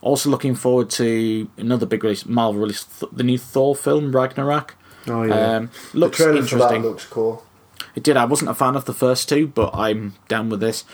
[0.01, 4.75] also, looking forward to another big release, Marvel release, the new Thor film Ragnarok.
[5.07, 6.81] Oh yeah, Um, the looks trailer for that interesting.
[6.81, 7.45] looks cool.
[7.93, 8.17] It did.
[8.17, 10.85] I wasn't a fan of the first two, but I'm down with this.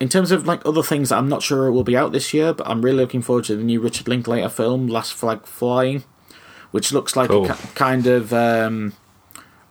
[0.00, 2.52] In terms of like other things, I'm not sure it will be out this year,
[2.52, 6.02] but I'm really looking forward to the new Richard Linklater film, Last Flag Flying,
[6.72, 7.48] which looks like Cool.
[7.48, 8.94] a ki- kind of um,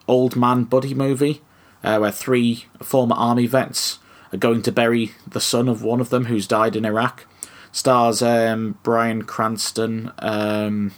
[0.08, 1.42] old man buddy movie
[1.84, 4.00] uh, where three former army vets
[4.34, 7.26] are going to bury the son of one of them who's died in Iraq.
[7.72, 10.92] Stars um, Bryan Cranston, um,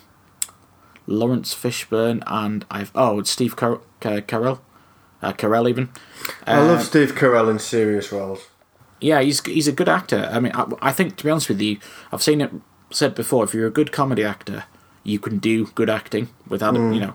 [1.05, 4.59] Laurence Fishburne, and I've oh, it's Steve Car- Car- Carell,
[5.21, 5.89] uh, Carell even.
[6.47, 8.47] I Uh, love Steve Carell in serious roles.
[9.01, 10.29] yeah, he's he's a good actor.
[10.31, 11.77] I mean, I, I think to be honest with you,
[12.11, 12.51] I've seen it
[12.89, 13.43] said before.
[13.43, 14.63] If you're a good comedy actor,
[15.03, 16.79] you can do good acting without it.
[16.93, 17.13] You know.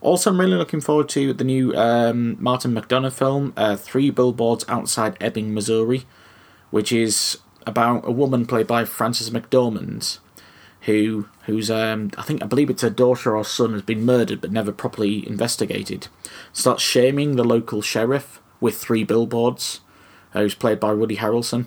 [0.00, 4.64] Also, I'm really looking forward to the new um, Martin McDonagh film, uh, Three Billboards
[4.68, 6.04] Outside Ebbing, Missouri,
[6.70, 10.18] which is about a woman played by Frances McDormand,
[10.82, 14.40] who who's um, I think I believe it's her daughter or son has been murdered
[14.40, 16.08] but never properly investigated.
[16.52, 19.80] Starts shaming the local sheriff with three billboards,
[20.34, 21.66] uh, who's played by Woody Harrelson.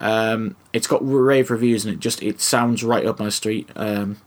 [0.00, 3.68] Um, it's got rave reviews and it just it sounds right up my street.
[3.74, 4.18] Um,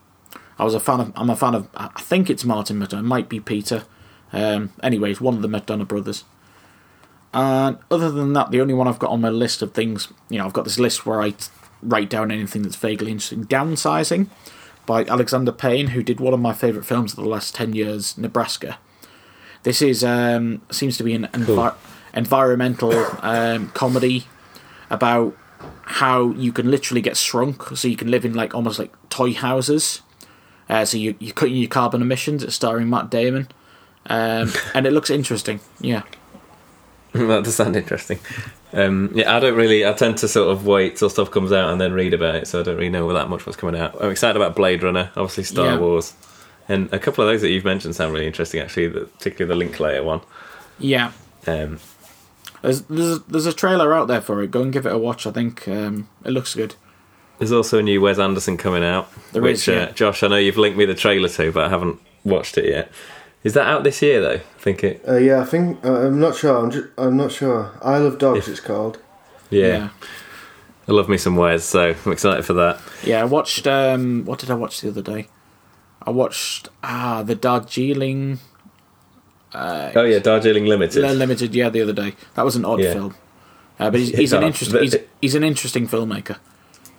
[0.60, 1.14] I was a fan of.
[1.16, 1.68] I'm a fan of.
[1.76, 3.00] I think it's Martin McDonagh.
[3.00, 3.84] It might be Peter.
[4.34, 6.24] Um, anyways, one of the McDonagh brothers.
[7.34, 10.38] And other than that, the only one I've got on my list of things, you
[10.38, 11.34] know, I've got this list where I
[11.82, 13.46] write down anything that's vaguely interesting.
[13.46, 14.28] Downsizing
[14.86, 18.18] by Alexander Payne, who did one of my favourite films of the last 10 years,
[18.18, 18.78] Nebraska.
[19.64, 21.76] This is um, seems to be an envi-
[22.14, 24.26] environmental um, comedy
[24.90, 25.38] about
[25.84, 29.34] how you can literally get shrunk, so you can live in like almost like toy
[29.34, 30.02] houses.
[30.72, 32.44] Uh, so you, you're cutting your carbon emissions.
[32.44, 33.50] It's starring Matt Damon,
[34.08, 35.60] um, and it looks interesting.
[35.82, 36.04] Yeah.
[37.14, 38.20] that does sound interesting.
[38.72, 39.86] Um, yeah, I don't really.
[39.86, 42.48] I tend to sort of wait till stuff comes out and then read about it,
[42.48, 44.02] so I don't really know that much what's coming out.
[44.02, 45.78] I'm excited about Blade Runner, obviously Star Yeah.
[45.78, 46.14] Wars,
[46.70, 48.62] and a couple of those that you've mentioned sound really interesting.
[48.62, 50.22] Actually, the, particularly the Linklater one.
[50.80, 51.12] Yeah.
[51.48, 51.80] Um,
[52.62, 54.52] There's, there's there's a trailer out there for it.
[54.52, 55.28] Go and give it a watch.
[55.28, 56.76] I think um, it looks good.
[57.42, 59.74] There's also a new Wes Anderson coming out, There which is, yeah.
[59.84, 62.66] uh, Josh, I know you've linked me the trailer to, but I haven't watched it
[62.66, 62.92] yet.
[63.44, 64.36] Is that out this year though?
[64.36, 65.04] I think it.
[65.08, 66.56] Uh, yeah, I think uh, I'm not sure.
[66.58, 67.72] I'm, just, I'm not sure.
[67.82, 69.00] Isle of Dogs, If- it's called.
[69.50, 69.68] Yeah.
[69.68, 69.90] Yeah.
[70.88, 72.80] I love me some Wes, so I'm excited for that.
[73.04, 73.66] Yeah, I watched.
[73.68, 75.28] Um, what did I watch the other day?
[76.06, 78.40] I watched ah the Darjeeling
[79.54, 81.04] Oh yeah, Darjeeling Limited.
[81.04, 81.54] Limited.
[81.54, 82.14] Yeah, the other day.
[82.36, 82.94] That was an odd Yeah.
[82.94, 83.16] film.
[83.80, 84.82] Uh, but he's, he's an interesting.
[84.82, 86.38] He's, he's an interesting filmmaker.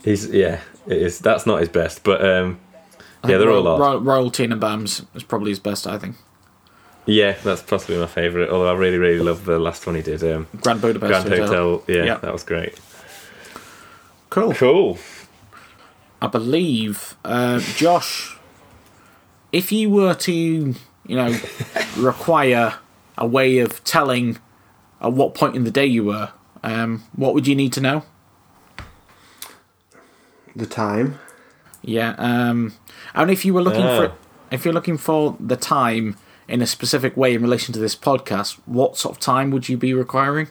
[0.05, 1.19] He's yeah, it is.
[1.19, 2.59] That's not his best, but um,
[3.25, 3.81] yeah, they're Royal, all odd.
[3.81, 5.87] Royal, Royal Tenenbaums is probably his best.
[5.87, 6.17] I think.
[7.07, 8.49] Yeah, that's possibly my favourite.
[8.49, 11.83] Although I really, really love the last one he did, um, Grand Budapest Grand Hotel.
[11.89, 12.17] Yeah, Yeah.
[12.19, 12.79] that was great.
[14.31, 14.55] Cool.
[14.55, 14.99] Cool.
[16.21, 18.37] I believe, uh, Josh,
[19.51, 20.75] if you were to, you
[21.17, 21.37] know,
[21.97, 22.75] require
[23.19, 24.39] a way of telling
[25.01, 26.31] at what point in the day you were,
[26.63, 28.05] um, what would you need to know?
[30.55, 31.19] The time.
[31.83, 32.75] Yeah, um,
[33.15, 34.13] and if you were looking for,
[34.51, 38.61] if you're looking for the time in a specific way in relation to this podcast,
[38.67, 40.49] what sort of time would you be requiring?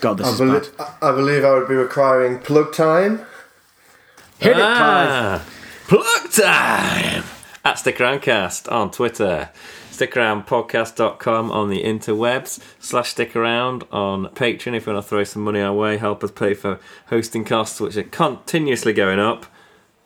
[0.00, 0.68] God, this I, is belie- bad.
[1.00, 3.24] I I believe I would be requiring plug time.
[4.38, 5.08] Hit it, Clive.
[5.08, 5.44] Ah,
[5.88, 7.24] plug time
[7.64, 9.50] at Stickaroundcast on Twitter.
[9.92, 15.42] Stickaroundpodcast.com on the interwebs slash stick around on Patreon if you want to throw some
[15.42, 19.44] money our way, help us pay for hosting costs, which are continuously going up.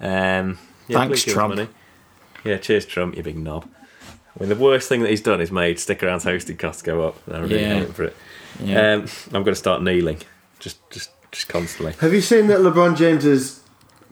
[0.00, 0.58] Um,
[0.88, 1.54] yeah, Thanks, please give us Trump.
[1.54, 1.68] money.
[2.44, 3.68] Yeah, cheers, Trump, you big knob.
[4.36, 7.06] I mean, the worst thing that he's done is made Stick Around's hosting costs go
[7.06, 7.16] up.
[7.30, 7.84] I really yeah.
[7.86, 8.16] for it.
[8.60, 8.92] Yeah.
[8.92, 10.18] Um, I'm going to start kneeling,
[10.58, 11.94] just, just, just constantly.
[12.00, 13.62] Have you seen that LeBron James's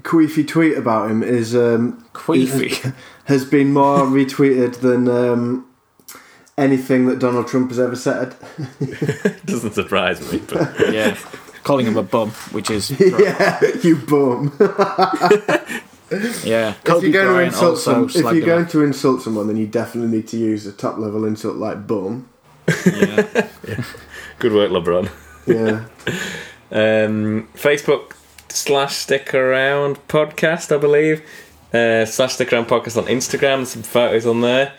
[0.04, 2.94] queefy tweet about him is um, Queefy.
[3.24, 5.66] has been more retweeted than um,
[6.56, 8.36] anything that Donald Trump has ever said?
[9.46, 11.18] Doesn't surprise me, but yeah,
[11.64, 14.54] calling him a bum, which is yeah, you bum.
[16.44, 16.74] yeah.
[16.84, 18.70] if you're going to insult some, if you're going off.
[18.72, 22.28] to insult someone, then you definitely need to use a top level insult like bum.
[22.86, 23.46] Yeah.
[24.38, 25.10] good work, LeBron.
[25.46, 25.86] Yeah.
[26.70, 28.14] Um, Facebook
[28.54, 31.22] slash stick around podcast, I believe.
[31.72, 33.66] Uh, slash stick around podcast on Instagram.
[33.66, 34.72] Some photos on there.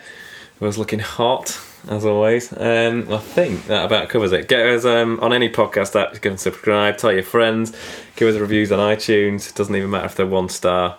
[0.60, 2.52] It was looking hot as always.
[2.52, 4.48] Um, I think that about covers it.
[4.48, 6.20] Get us um, on any podcast app.
[6.22, 6.96] Give us subscribe.
[6.96, 7.72] Tell your friends.
[8.16, 9.50] Give us reviews on iTunes.
[9.50, 10.96] It doesn't even matter if they're one star.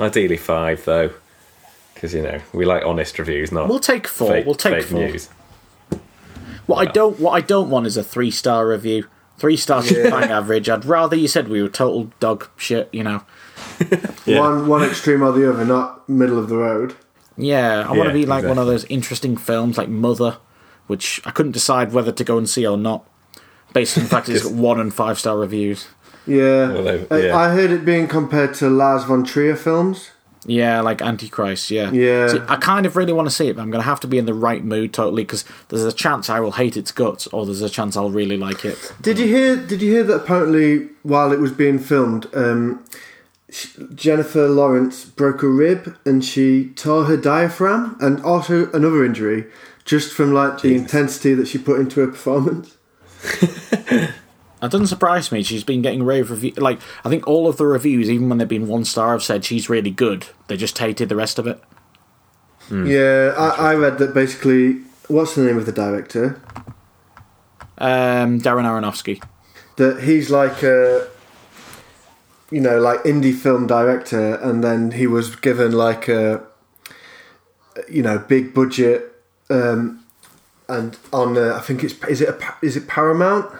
[0.00, 1.10] Ideally five though,
[1.92, 4.28] because you know we like honest reviews, not We'll take four.
[4.28, 5.00] fake, we'll take four.
[5.00, 5.28] news.
[6.66, 9.06] What I don't what I don't want is a three star review.
[9.42, 10.68] Three stars is bang average.
[10.68, 12.88] I'd rather you said we were total dog shit.
[12.92, 13.22] You know.
[14.24, 14.38] Yeah.
[14.38, 16.94] One one extreme or the other, not middle of the road.
[17.36, 18.60] Yeah, I want Yeah, to be like one exactly.
[18.60, 20.36] of those interesting films like Mother,
[20.86, 23.04] which I couldn't decide whether to go and see or not,
[23.72, 25.88] based on the fact it's got one and five star reviews.
[26.24, 26.72] Yeah.
[26.72, 27.36] Well, they- I- yeah.
[27.36, 30.10] I heard it being compared to Lars von Trier films.
[30.44, 31.70] Yeah, like Antichrist.
[31.70, 32.28] Yeah, Yeah.
[32.28, 34.08] See, I kind of really want to see it, but I'm going to have to
[34.08, 37.26] be in the right mood totally because there's a chance I will hate its guts,
[37.28, 38.92] or there's a chance I'll really like it.
[39.00, 39.56] Did you hear?
[39.56, 42.84] Did you hear that apparently while it was being filmed, um,
[43.94, 49.46] Jennifer Lawrence broke a rib and she tore her diaphragm and also another injury
[49.84, 52.76] just from like the intensity that she put into her performance.
[54.62, 55.42] That doesn't surprise me.
[55.42, 56.52] She's been getting rave review.
[56.52, 59.44] Like I think all of the reviews, even when they've been one star, have said
[59.44, 60.26] she's really good.
[60.46, 61.60] They just hated the rest of it.
[62.70, 64.74] Yeah, I, I read that basically.
[65.08, 66.40] What's the name of the director?
[67.76, 69.20] Um, Darren Aronofsky.
[69.76, 71.08] That he's like a,
[72.52, 76.46] you know, like indie film director, and then he was given like a,
[77.90, 79.12] you know, big budget,
[79.50, 80.04] um,
[80.68, 83.52] and on uh, I think it's is it a, is it Paramount?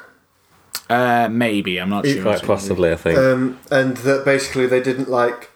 [0.91, 2.23] Uh, maybe I'm not sure.
[2.23, 3.19] Quite possibly, I think.
[3.19, 5.51] um, and that basically they didn't like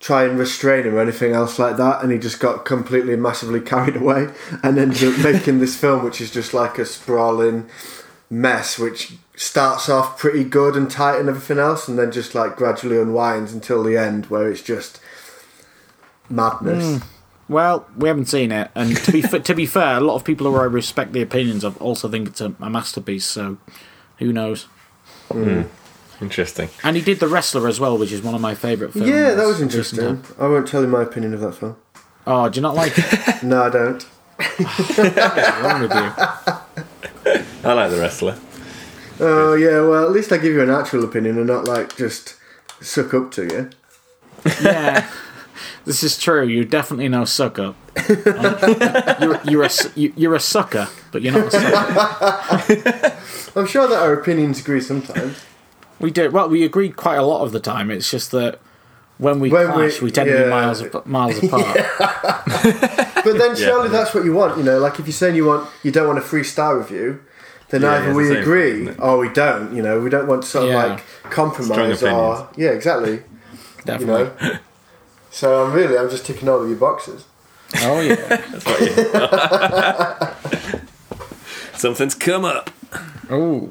[0.00, 3.60] try and restrain him or anything else like that, and he just got completely massively
[3.72, 4.28] carried away
[4.62, 7.68] and ended up making this film, which is just like a sprawling
[8.30, 12.54] mess, which starts off pretty good and tight and everything else, and then just like
[12.56, 15.00] gradually unwinds until the end, where it's just
[16.28, 17.02] madness.
[17.48, 20.24] Well, we haven't seen it, and to be fa- to be fair, a lot of
[20.24, 23.24] people who I respect the opinions of also think it's a, a masterpiece.
[23.24, 23.56] So,
[24.18, 24.64] who knows?
[25.30, 25.62] Hmm.
[26.20, 26.68] Interesting.
[26.82, 29.08] And he did the wrestler as well, which is one of my favourite films.
[29.08, 30.04] Yeah, that was interesting.
[30.04, 31.76] Uh, I won't tell you my opinion of that film.
[32.26, 33.42] Oh, do you not like it?
[33.42, 34.02] No, I don't.
[34.02, 36.12] What's wrong with you?
[37.64, 38.38] I like the wrestler.
[39.20, 42.36] Oh yeah, well at least I give you an actual opinion and not like just
[42.80, 43.70] suck up to you.
[44.62, 45.08] Yeah,
[45.84, 46.46] this is true.
[46.46, 47.74] You definitely know suck up.
[49.20, 53.16] you're, you're a s- you- you're a sucker, but you're not a sucker.
[53.60, 55.40] I'm sure that our opinions agree sometimes.
[56.00, 56.48] We do well.
[56.48, 57.90] We agree quite a lot of the time.
[57.90, 58.60] It's just that
[59.18, 61.76] when we When we- clash, we, tend to be miles ap- miles apart.
[63.24, 64.78] But then surely that's what you want, you know.
[64.78, 67.20] Like if you're saying you want, you don't want a free star review,
[67.70, 69.74] then Yeah, either yeah, we the agree thing, or we don't.
[69.74, 70.84] You know, we don't want to sort Yeah.
[70.84, 73.22] of like compromise Strong or yeah, exactly.
[73.86, 74.30] You know.
[75.30, 77.24] so I'm really, I'm just ticking all of your boxes.
[77.76, 78.14] Oh yeah.
[78.14, 78.80] That's what
[80.62, 80.78] you.
[81.78, 82.70] Something's come up.
[83.30, 83.70] Oh,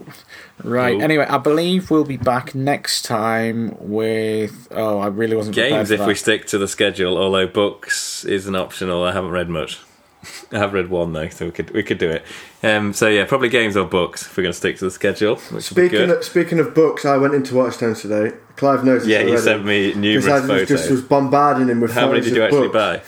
[0.64, 0.94] right.
[0.94, 1.02] Cool.
[1.04, 4.68] Anyway, I believe we'll be back next time with.
[4.72, 8.46] Oh, I really wasn't Games for if we stick to the schedule, although books is
[8.48, 9.04] an optional.
[9.04, 9.80] I haven't read much.
[10.52, 12.24] I have read one though, so we could we could do it.
[12.64, 15.36] Um, so yeah, probably games or books if we're going to stick to the schedule,
[15.36, 16.10] which would be Speaking good.
[16.18, 18.36] of, speaking of books, I went into Waterstones today.
[18.56, 19.42] Clive knows yeah, you already.
[19.42, 20.68] sent me numerous Because I photos.
[20.70, 22.74] just was bombarding him with How many did you actually books.
[22.74, 23.02] buy?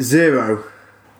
[0.00, 0.64] Zero.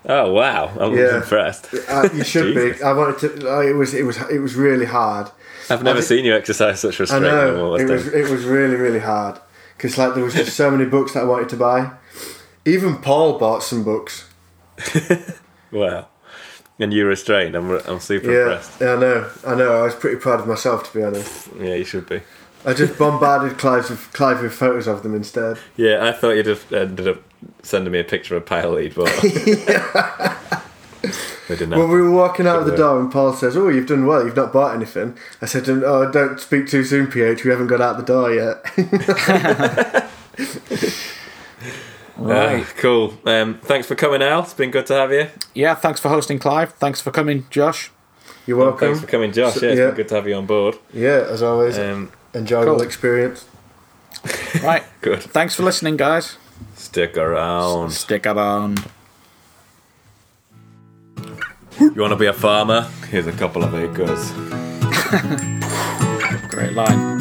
[0.07, 1.17] Oh wow, I'm Yeah.
[1.17, 1.73] impressed.
[1.89, 2.83] Uh, you should be.
[2.83, 3.51] I wanted to.
[3.57, 3.95] Uh, it was.
[3.95, 4.19] It was.
[4.31, 5.31] It was really hard.
[5.71, 7.25] I've never did- seen you exercise such restraint.
[7.25, 7.75] I know.
[7.77, 8.07] It was.
[8.09, 9.39] It was really, really hard
[9.77, 11.91] because like there was just so many books that I wanted to buy.
[12.67, 14.29] Even Paul bought some books.
[15.71, 16.07] Wow,
[16.79, 17.57] and you're restrained.
[17.57, 18.81] I'm I'm super Yeah, impressed.
[18.81, 19.31] yeah, I know.
[19.47, 19.81] I know.
[19.81, 21.49] I was pretty proud of myself to be honest.
[21.59, 22.21] Yeah, you should be.
[22.65, 25.59] I just bombarded Clive with Clive with photos of them instead.
[25.77, 27.23] Yeah, I thought you'd have ended up
[27.63, 29.31] sending me a picture of pile lead, but we
[31.57, 31.71] didn't.
[31.71, 34.07] Well, we were walking out of the Good door and Paul says, "Oh, you've done
[34.07, 34.25] well.
[34.25, 37.45] You've not bought anything." I said, "Oh, don't speak too soon, PH.
[37.45, 40.11] We haven't got out the door yet."
[42.17, 42.65] Right.
[42.65, 43.15] Ah, cool.
[43.27, 44.45] Um, thanks for coming, Al.
[44.45, 45.27] It's been good to have you.
[45.53, 45.75] Yeah.
[45.75, 46.73] Thanks for hosting, Clive.
[46.75, 47.91] Thanks for coming, Josh.
[48.47, 48.79] You're welcome.
[48.89, 49.55] Thanks for coming, Josh.
[49.55, 49.87] So- yeah, it's yeah.
[49.87, 50.77] been good to have you on board.
[50.93, 52.83] Yeah, as always, Um, enjoyable cool.
[52.83, 53.47] experience.
[54.63, 54.85] Right.
[55.01, 55.23] good.
[55.23, 56.37] Thanks for listening, guys.
[56.77, 57.91] Stick around.
[57.91, 58.85] Stick around.
[61.81, 62.83] You want to be a farmer?
[63.09, 64.31] Here's a couple of acres.
[66.51, 67.15] Great line.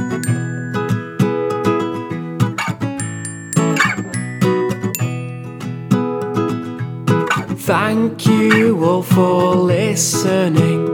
[7.58, 10.86] Thank you all for listening.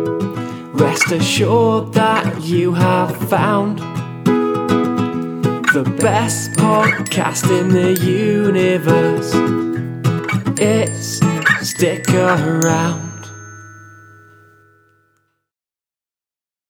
[0.74, 3.80] Rest assured that you have found
[5.74, 9.32] the best podcast in the universe.
[10.60, 11.20] It's
[11.68, 13.09] Stick Around.